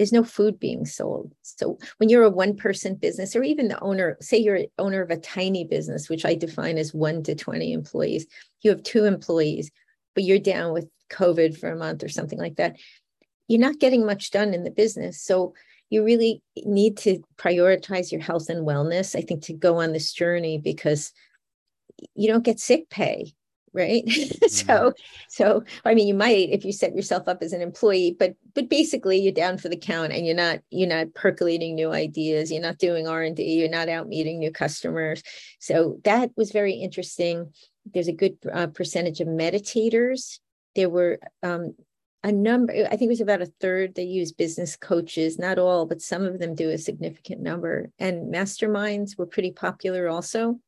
there's 0.00 0.12
no 0.12 0.24
food 0.24 0.58
being 0.58 0.86
sold. 0.86 1.30
So 1.42 1.78
when 1.98 2.08
you're 2.08 2.24
a 2.24 2.30
one 2.30 2.56
person 2.56 2.94
business, 2.94 3.36
or 3.36 3.42
even 3.42 3.68
the 3.68 3.78
owner, 3.80 4.16
say 4.20 4.38
you're 4.38 4.60
owner 4.78 5.02
of 5.02 5.10
a 5.10 5.18
tiny 5.18 5.64
business, 5.64 6.08
which 6.08 6.24
I 6.24 6.34
define 6.34 6.78
as 6.78 6.94
one 6.94 7.22
to 7.24 7.34
20 7.34 7.72
employees, 7.74 8.26
you 8.62 8.70
have 8.70 8.82
two 8.82 9.04
employees, 9.04 9.70
but 10.14 10.24
you're 10.24 10.38
down 10.38 10.72
with 10.72 10.88
COVID 11.10 11.58
for 11.58 11.70
a 11.70 11.76
month 11.76 12.02
or 12.02 12.08
something 12.08 12.38
like 12.38 12.56
that 12.56 12.76
you're 13.50 13.58
not 13.58 13.80
getting 13.80 14.06
much 14.06 14.30
done 14.30 14.54
in 14.54 14.62
the 14.62 14.70
business. 14.70 15.20
So 15.20 15.54
you 15.90 16.04
really 16.04 16.40
need 16.64 16.96
to 16.98 17.18
prioritize 17.36 18.12
your 18.12 18.20
health 18.20 18.48
and 18.48 18.64
wellness, 18.64 19.16
I 19.16 19.22
think, 19.22 19.42
to 19.46 19.52
go 19.52 19.80
on 19.80 19.92
this 19.92 20.12
journey 20.12 20.56
because 20.56 21.12
you 22.14 22.28
don't 22.28 22.44
get 22.44 22.60
sick 22.60 22.88
pay 22.90 23.34
right? 23.72 24.04
Mm-hmm. 24.10 24.48
so 24.48 24.92
so 25.28 25.64
i 25.84 25.94
mean 25.94 26.08
you 26.08 26.14
might 26.14 26.48
if 26.50 26.64
you 26.64 26.72
set 26.72 26.94
yourself 26.94 27.28
up 27.28 27.42
as 27.42 27.52
an 27.52 27.60
employee 27.60 28.16
but 28.18 28.34
but 28.54 28.68
basically 28.68 29.18
you're 29.18 29.32
down 29.32 29.58
for 29.58 29.68
the 29.68 29.76
count 29.76 30.12
and 30.12 30.26
you're 30.26 30.34
not 30.34 30.60
you're 30.70 30.88
not 30.88 31.14
percolating 31.14 31.74
new 31.74 31.92
ideas 31.92 32.50
you're 32.50 32.60
not 32.60 32.78
doing 32.78 33.06
r&d 33.06 33.42
you're 33.42 33.68
not 33.68 33.88
out 33.88 34.08
meeting 34.08 34.38
new 34.38 34.50
customers. 34.50 35.22
So 35.58 36.00
that 36.04 36.30
was 36.36 36.52
very 36.52 36.74
interesting. 36.74 37.52
There's 37.92 38.08
a 38.08 38.12
good 38.12 38.36
uh, 38.52 38.68
percentage 38.68 39.20
of 39.20 39.28
meditators. 39.28 40.38
There 40.74 40.90
were 40.90 41.18
um, 41.42 41.74
a 42.22 42.30
number 42.30 42.72
i 42.72 42.90
think 42.90 43.02
it 43.02 43.08
was 43.08 43.22
about 43.22 43.40
a 43.40 43.52
third 43.60 43.94
they 43.94 44.02
use 44.02 44.30
business 44.30 44.76
coaches 44.76 45.38
not 45.38 45.58
all 45.58 45.86
but 45.86 46.02
some 46.02 46.26
of 46.26 46.38
them 46.38 46.54
do 46.54 46.70
a 46.70 46.78
significant 46.78 47.40
number. 47.40 47.90
And 47.98 48.32
masterminds 48.32 49.16
were 49.16 49.26
pretty 49.26 49.52
popular 49.52 50.08
also. 50.08 50.60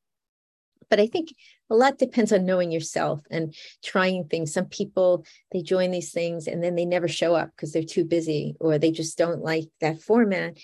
But 0.88 1.00
i 1.00 1.06
think 1.06 1.34
a 1.72 1.74
lot 1.74 1.96
depends 1.96 2.32
on 2.32 2.44
knowing 2.44 2.70
yourself 2.70 3.20
and 3.30 3.54
trying 3.82 4.24
things. 4.24 4.52
Some 4.52 4.66
people 4.66 5.24
they 5.52 5.62
join 5.62 5.90
these 5.90 6.12
things 6.12 6.46
and 6.46 6.62
then 6.62 6.76
they 6.76 6.84
never 6.84 7.08
show 7.08 7.34
up 7.34 7.50
because 7.56 7.72
they're 7.72 7.82
too 7.82 8.04
busy 8.04 8.54
or 8.60 8.78
they 8.78 8.90
just 8.90 9.16
don't 9.16 9.42
like 9.42 9.68
that 9.80 10.00
format. 10.02 10.58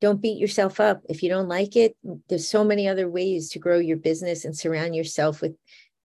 Don't 0.00 0.20
beat 0.20 0.38
yourself 0.38 0.80
up. 0.80 1.02
If 1.08 1.22
you 1.22 1.28
don't 1.28 1.48
like 1.48 1.76
it 1.76 1.96
there's 2.28 2.48
so 2.48 2.64
many 2.64 2.88
other 2.88 3.08
ways 3.08 3.50
to 3.50 3.60
grow 3.60 3.78
your 3.78 3.96
business 3.96 4.44
and 4.44 4.56
surround 4.56 4.96
yourself 4.96 5.40
with 5.40 5.54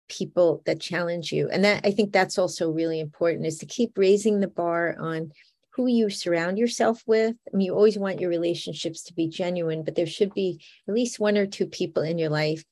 people 0.09 0.63
that 0.67 0.81
challenge 0.81 1.33
you. 1.33 1.49
And 1.51 1.65
that 1.65 1.85
i 1.85 1.91
think 1.91 2.13
that's 2.13 2.39
also 2.39 2.71
really 2.71 3.01
important 3.01 3.45
is 3.45 3.59
to 3.59 3.67
keep 3.67 3.99
raising 3.99 4.39
the 4.39 4.49
bar 4.49 4.97
on 5.01 5.33
who 5.75 5.87
you 5.87 6.11
surround 6.11 6.59
yourself 6.59 7.03
with. 7.07 7.35
I 7.53 7.57
mean 7.57 7.67
you 7.67 7.75
always 7.75 7.99
want 7.99 8.21
your 8.21 8.31
relationships 8.31 9.03
to 9.05 9.15
be 9.15 9.29
genuine 9.29 9.83
but 9.83 9.97
there 9.97 10.07
should 10.07 10.33
be 10.33 10.61
at 10.87 10.95
least 10.95 11.19
one 11.19 11.37
or 11.37 11.47
two 11.47 11.67
people 11.67 12.05
in 12.05 12.19
your 12.19 12.31
life 12.31 12.63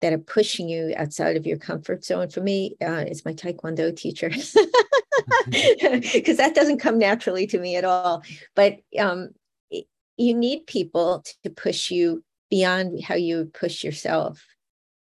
that 0.00 0.12
are 0.12 0.18
pushing 0.18 0.68
you 0.68 0.94
outside 0.96 1.36
of 1.36 1.46
your 1.46 1.58
comfort 1.58 2.04
zone. 2.04 2.28
For 2.28 2.40
me 2.40 2.76
uh, 2.80 3.04
it's 3.06 3.24
my 3.24 3.32
taekwondo 3.32 3.94
teacher. 3.94 4.30
Because 5.50 6.36
that 6.36 6.54
doesn't 6.54 6.78
come 6.78 6.98
naturally 6.98 7.46
to 7.48 7.58
me 7.58 7.76
at 7.76 7.84
all. 7.84 8.22
But 8.54 8.76
um, 8.98 9.30
you 9.70 10.34
need 10.34 10.66
people 10.66 11.24
to 11.42 11.50
push 11.50 11.90
you 11.90 12.24
beyond 12.50 13.02
how 13.02 13.14
you 13.14 13.50
push 13.52 13.84
yourself. 13.84 14.44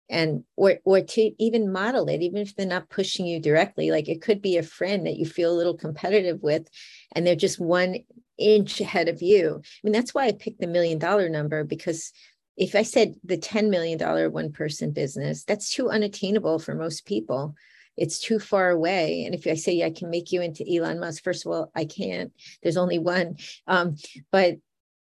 And 0.08 0.44
or 0.54 0.76
or 0.84 1.00
to 1.00 1.32
even 1.42 1.72
model 1.72 2.08
it 2.08 2.22
even 2.22 2.38
if 2.38 2.54
they're 2.54 2.64
not 2.64 2.88
pushing 2.88 3.26
you 3.26 3.40
directly 3.40 3.90
like 3.90 4.08
it 4.08 4.22
could 4.22 4.40
be 4.40 4.56
a 4.56 4.62
friend 4.62 5.04
that 5.04 5.16
you 5.16 5.26
feel 5.26 5.52
a 5.52 5.58
little 5.58 5.76
competitive 5.76 6.40
with 6.44 6.68
and 7.12 7.26
they're 7.26 7.34
just 7.34 7.58
one 7.58 7.96
inch 8.38 8.80
ahead 8.80 9.08
of 9.08 9.20
you. 9.20 9.60
I 9.60 9.80
mean 9.82 9.92
that's 9.92 10.14
why 10.14 10.26
i 10.26 10.32
picked 10.32 10.60
the 10.60 10.68
million 10.68 11.00
dollar 11.00 11.28
number 11.28 11.64
because 11.64 12.12
if 12.56 12.74
i 12.74 12.82
said 12.82 13.14
the 13.24 13.36
10 13.36 13.70
million 13.70 13.98
dollar 13.98 14.30
one 14.30 14.52
person 14.52 14.92
business 14.92 15.44
that's 15.44 15.70
too 15.70 15.90
unattainable 15.90 16.58
for 16.58 16.74
most 16.74 17.06
people. 17.06 17.54
It's 17.96 18.18
too 18.18 18.38
far 18.38 18.68
away. 18.70 19.24
And 19.24 19.34
if 19.34 19.46
i 19.46 19.54
say 19.54 19.82
i 19.82 19.90
can 19.90 20.10
make 20.10 20.32
you 20.32 20.42
into 20.42 20.70
elon 20.70 21.00
musk 21.00 21.22
first 21.22 21.46
of 21.46 21.52
all 21.52 21.70
i 21.74 21.84
can't. 21.84 22.32
There's 22.62 22.76
only 22.76 22.98
one. 22.98 23.36
Um, 23.66 23.96
but 24.30 24.56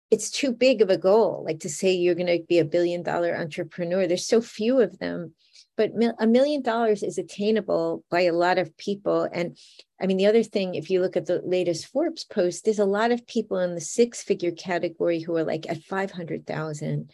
it's 0.10 0.30
too 0.30 0.52
big 0.52 0.82
of 0.82 0.90
a 0.90 0.98
goal 0.98 1.44
like 1.46 1.62
to 1.62 1.70
say 1.70 1.94
you're 1.94 2.16
going 2.16 2.28
to 2.28 2.44
be 2.48 2.60
a 2.60 2.66
billion 2.66 3.02
dollar 3.02 3.36
entrepreneur. 3.36 4.08
There's 4.08 4.28
so 4.28 4.42
few 4.42 4.82
of 4.82 5.00
them 5.00 5.34
but 5.78 5.92
a 6.20 6.28
million 6.28 6.62
dollars 6.62 7.02
is 7.02 7.18
attainable 7.18 8.04
by 8.12 8.22
a 8.22 8.34
lot 8.34 8.58
of 8.58 8.76
people. 8.78 9.28
And 9.32 9.58
i 10.02 10.06
mean 10.06 10.18
the 10.18 10.28
other 10.28 10.44
thing 10.44 10.76
if 10.76 10.90
you 10.90 11.02
look 11.02 11.16
at 11.16 11.28
the 11.28 11.42
latest 11.46 11.88
forbes 11.88 12.24
post 12.24 12.66
there's 12.66 12.80
a 12.80 12.86
lot 12.86 13.12
of 13.12 13.28
people 13.28 13.60
in 13.60 13.76
the 13.76 13.82
six 13.82 14.24
figure 14.24 14.52
category 14.52 15.20
who 15.20 15.38
are 15.38 15.44
like 15.44 15.70
at 15.70 15.84
500000 15.84 17.12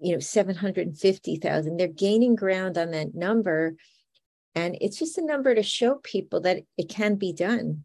you 0.00 0.12
know 0.12 0.20
750000 0.20 1.76
they're 1.76 1.88
gaining 1.88 2.36
ground 2.36 2.78
on 2.78 2.90
that 2.92 3.14
number. 3.14 3.76
And 4.54 4.76
it's 4.80 4.98
just 4.98 5.18
a 5.18 5.24
number 5.24 5.54
to 5.54 5.62
show 5.62 5.96
people 5.96 6.40
that 6.40 6.64
it 6.76 6.88
can 6.88 7.14
be 7.14 7.32
done. 7.32 7.84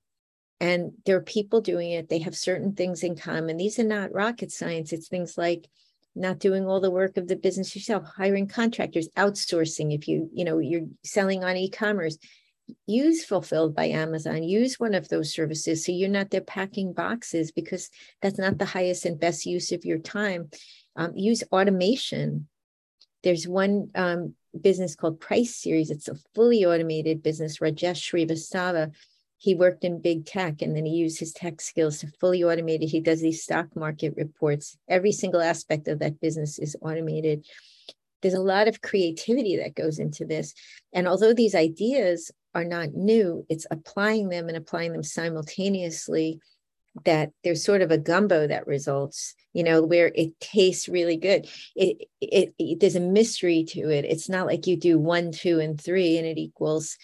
And 0.59 0.93
there 1.05 1.17
are 1.17 1.21
people 1.21 1.61
doing 1.61 1.91
it. 1.91 2.09
They 2.09 2.19
have 2.19 2.35
certain 2.35 2.73
things 2.73 3.03
in 3.03 3.15
common. 3.15 3.57
These 3.57 3.77
are 3.77 3.83
not 3.83 4.13
rocket 4.13 4.51
science. 4.51 4.91
It's 4.91 5.07
things 5.07 5.37
like 5.37 5.67
not 6.15 6.39
doing 6.39 6.65
all 6.65 6.80
the 6.80 6.91
work 6.91 7.17
of 7.17 7.28
the 7.28 7.36
business 7.36 7.75
yourself 7.75 8.04
hiring 8.15 8.47
contractors 8.47 9.10
outsourcing 9.17 9.93
if 9.93 10.08
you 10.08 10.30
you 10.34 10.45
know 10.45 10.60
you're 10.60 10.88
selling 11.04 11.43
on 11.43 11.58
e-commerce. 11.58 12.17
Use 12.88 13.23
fulfilled 13.23 13.75
by 13.75 13.89
amazon. 13.89 14.41
Use 14.43 14.80
one 14.80 14.95
of 14.95 15.08
those 15.08 15.34
services 15.34 15.86
so 15.86 15.91
you're 15.91 16.10
not 16.10 16.32
there 16.32 16.41
packing 16.41 16.93
boxes 16.93 17.51
because 17.51 17.89
that's 18.21 18.39
not 18.39 18.58
the 18.58 18.65
highest 18.65 19.06
and 19.06 19.19
best 19.19 19.45
use 19.45 19.71
of 19.71 19.86
your 19.86 19.99
time. 19.99 20.49
Um, 20.95 21.12
use 21.15 21.43
automation. 21.51 22.47
There's 23.23 23.47
one 23.47 23.91
um, 23.93 24.34
business 24.60 24.95
called 24.95 25.19
price 25.19 25.56
series. 25.56 25.91
It's 25.91 26.08
a 26.08 26.15
fully 26.34 26.65
automated 26.65 27.21
business 27.21 27.60
rajesh 27.60 28.01
srivastava 28.01 28.93
he 29.45 29.53
worked 29.53 29.84
in 29.84 30.01
big 30.01 30.25
tech 30.25 30.63
and 30.63 30.75
then 30.75 30.88
he 30.88 30.93
used 30.93 31.19
his 31.19 31.31
tech 31.31 31.62
skills 31.62 31.99
to 31.99 32.08
fully 32.19 32.41
automate 32.41 32.81
it. 32.81 32.88
He 32.88 32.99
does 32.99 33.21
these 33.21 33.43
stock 33.43 33.67
market 33.75 34.15
reports. 34.17 34.75
Every 34.89 35.12
single 35.12 35.39
aspect 35.39 35.88
of 35.88 35.99
that 35.99 36.19
business 36.19 36.58
is 36.58 36.75
automated. 36.81 37.45
There's 38.23 38.34
a 38.34 38.41
lot 38.41 38.67
of 38.67 38.81
creativity 38.81 39.58
that 39.58 39.75
goes 39.75 39.99
into 39.99 40.25
this. 40.25 40.55
And 40.93 41.08
although 41.08 41.31
these 41.31 41.53
ideas 41.53 42.31
are 42.55 42.65
not 42.65 42.95
new, 42.95 43.45
it's 43.47 43.67
applying 43.69 44.29
them 44.29 44.47
and 44.47 44.58
applying 44.58 44.93
them 44.93 45.03
simultaneously 45.03 46.39
that 47.03 47.29
there's 47.43 47.63
sort 47.63 47.84
of 47.84 47.91
a 47.91 47.99
gumbo 47.99 48.47
that 48.47 48.65
results 48.65 49.36
you 49.51 49.65
know 49.65 49.84
where 49.84 50.13
it 50.15 50.39
tastes 50.39 50.88
really 50.88 51.17
good 51.17 51.45
it, 51.75 52.08
it, 52.21 52.53
it, 52.58 52.79
there's 52.79 52.95
a 52.95 53.01
mystery 53.01 53.65
to 53.65 53.89
it 53.89 54.05
it's 54.05 54.29
not 54.29 54.45
like 54.45 54.65
you 54.65 54.77
do 54.77 54.97
one 54.97 55.29
two 55.34 55.60
and 55.60 55.79
three 55.79 56.17
and 56.17 56.25
it 56.25 56.38
equals 56.38 56.97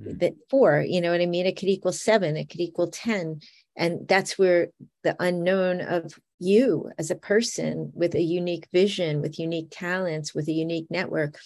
Mm. 0.00 0.18
that 0.18 0.34
four 0.50 0.84
you 0.86 1.00
know 1.00 1.12
what 1.12 1.20
i 1.20 1.26
mean? 1.26 1.46
It 1.46 1.56
could 1.56 1.68
equal 1.68 1.92
seven 1.92 2.36
it 2.36 2.50
could 2.50 2.60
equal 2.60 2.90
10 2.90 3.40
and 3.76 4.08
that's 4.08 4.36
where 4.36 4.68
the 5.04 5.14
unknown 5.20 5.80
of 5.80 6.18
you 6.40 6.90
as 6.98 7.12
a 7.12 7.16
person 7.16 7.92
with 7.94 8.16
a 8.16 8.20
unique 8.20 8.66
vision 8.72 9.20
with 9.20 9.38
unique 9.38 9.68
talents 9.70 10.34
with 10.34 10.48
a 10.48 10.52
unique 10.52 10.86
network 10.90 11.38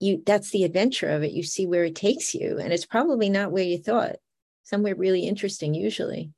you 0.00 0.22
that's 0.24 0.50
the 0.50 0.64
adventure 0.64 1.08
of 1.08 1.22
it. 1.22 1.32
You 1.32 1.42
see 1.42 1.66
where 1.66 1.84
it 1.84 1.94
takes 1.94 2.34
you 2.34 2.58
and 2.58 2.72
it's 2.72 2.86
probably 2.86 3.30
not 3.30 3.52
where 3.52 3.64
you 3.64 3.78
thought. 3.78 4.16
Somewhere 4.64 4.94
really 4.94 5.26
interesting 5.26 5.74
usually. 5.74 6.32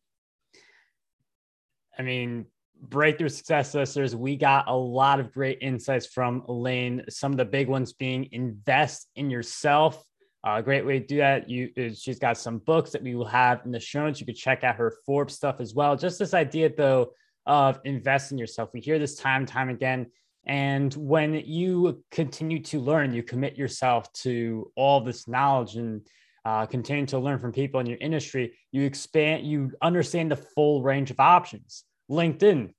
I 1.98 2.02
mean 2.02 2.46
breakthrough 2.80 3.28
success 3.28 3.74
listeners 3.74 4.14
we 4.14 4.36
got 4.36 4.68
a 4.68 4.76
lot 4.76 5.18
of 5.18 5.32
great 5.32 5.58
insights 5.60 6.06
from 6.06 6.44
elaine. 6.48 7.04
Some 7.08 7.32
of 7.32 7.38
the 7.38 7.44
big 7.44 7.68
ones 7.68 7.92
being 7.92 8.28
invest 8.30 9.08
in 9.16 9.30
yourself 9.30 10.04
a 10.44 10.50
uh, 10.50 10.60
great 10.60 10.86
way 10.86 11.00
to 11.00 11.06
do 11.06 11.16
that. 11.16 11.48
You, 11.48 11.70
she's 11.94 12.18
got 12.18 12.38
some 12.38 12.58
books 12.58 12.90
that 12.90 13.02
we 13.02 13.14
will 13.16 13.26
have 13.26 13.62
in 13.64 13.72
the 13.72 13.80
show 13.80 14.04
notes. 14.04 14.20
You 14.20 14.26
could 14.26 14.36
check 14.36 14.62
out 14.62 14.76
her 14.76 14.94
Forbes 15.04 15.34
stuff 15.34 15.56
as 15.60 15.74
well. 15.74 15.96
Just 15.96 16.18
this 16.18 16.32
idea, 16.32 16.70
though, 16.74 17.12
of 17.46 17.80
invest 17.84 18.30
in 18.30 18.38
yourself. 18.38 18.70
We 18.72 18.80
hear 18.80 18.98
this 18.98 19.16
time 19.16 19.46
time 19.46 19.68
again. 19.68 20.06
And 20.46 20.94
when 20.94 21.34
you 21.34 22.04
continue 22.12 22.60
to 22.64 22.78
learn, 22.78 23.12
you 23.12 23.22
commit 23.22 23.56
yourself 23.56 24.12
to 24.24 24.70
all 24.76 25.00
this 25.00 25.26
knowledge 25.26 25.74
and 25.74 26.06
uh, 26.44 26.66
continue 26.66 27.04
to 27.06 27.18
learn 27.18 27.38
from 27.38 27.52
people 27.52 27.80
in 27.80 27.86
your 27.86 27.98
industry, 27.98 28.56
you 28.72 28.82
expand, 28.82 29.46
you 29.46 29.72
understand 29.82 30.30
the 30.30 30.36
full 30.36 30.82
range 30.82 31.10
of 31.10 31.20
options. 31.20 31.84
LinkedIn, 32.10 32.70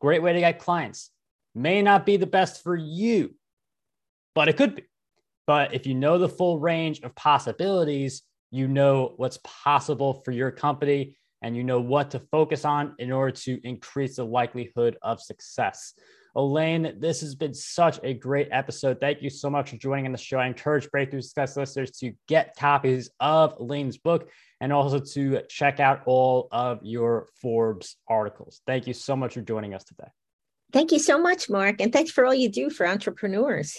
great 0.00 0.22
way 0.22 0.32
to 0.32 0.40
get 0.40 0.60
clients. 0.60 1.10
May 1.54 1.82
not 1.82 2.06
be 2.06 2.18
the 2.18 2.26
best 2.26 2.62
for 2.62 2.76
you, 2.76 3.34
but 4.34 4.48
it 4.48 4.56
could 4.56 4.76
be. 4.76 4.82
But 5.46 5.74
if 5.74 5.86
you 5.86 5.94
know 5.94 6.18
the 6.18 6.28
full 6.28 6.58
range 6.58 7.00
of 7.00 7.14
possibilities, 7.14 8.22
you 8.50 8.68
know 8.68 9.14
what's 9.16 9.38
possible 9.44 10.22
for 10.24 10.32
your 10.32 10.50
company 10.50 11.16
and 11.42 11.56
you 11.56 11.64
know 11.64 11.80
what 11.80 12.10
to 12.10 12.20
focus 12.30 12.64
on 12.64 12.94
in 12.98 13.12
order 13.12 13.32
to 13.32 13.60
increase 13.66 14.16
the 14.16 14.24
likelihood 14.24 14.96
of 15.02 15.20
success. 15.20 15.94
Elaine, 16.36 16.96
this 16.98 17.20
has 17.22 17.34
been 17.34 17.54
such 17.54 17.98
a 18.04 18.14
great 18.14 18.48
episode. 18.52 19.00
Thank 19.00 19.20
you 19.22 19.30
so 19.30 19.50
much 19.50 19.70
for 19.70 19.76
joining 19.76 20.06
on 20.06 20.12
the 20.12 20.18
show. 20.18 20.38
I 20.38 20.46
encourage 20.46 20.88
Breakthrough 20.90 21.22
Success 21.22 21.56
listeners 21.56 21.90
to 21.98 22.12
get 22.28 22.54
copies 22.56 23.10
of 23.18 23.54
Elaine's 23.58 23.98
book 23.98 24.30
and 24.60 24.72
also 24.72 25.00
to 25.00 25.40
check 25.48 25.80
out 25.80 26.02
all 26.06 26.46
of 26.52 26.78
your 26.82 27.28
Forbes 27.42 27.96
articles. 28.06 28.60
Thank 28.66 28.86
you 28.86 28.94
so 28.94 29.16
much 29.16 29.34
for 29.34 29.40
joining 29.40 29.74
us 29.74 29.82
today. 29.84 30.08
Thank 30.72 30.92
you 30.92 31.00
so 31.00 31.20
much, 31.20 31.50
Mark. 31.50 31.80
And 31.80 31.92
thanks 31.92 32.12
for 32.12 32.24
all 32.24 32.34
you 32.34 32.48
do 32.48 32.70
for 32.70 32.86
entrepreneurs. 32.86 33.76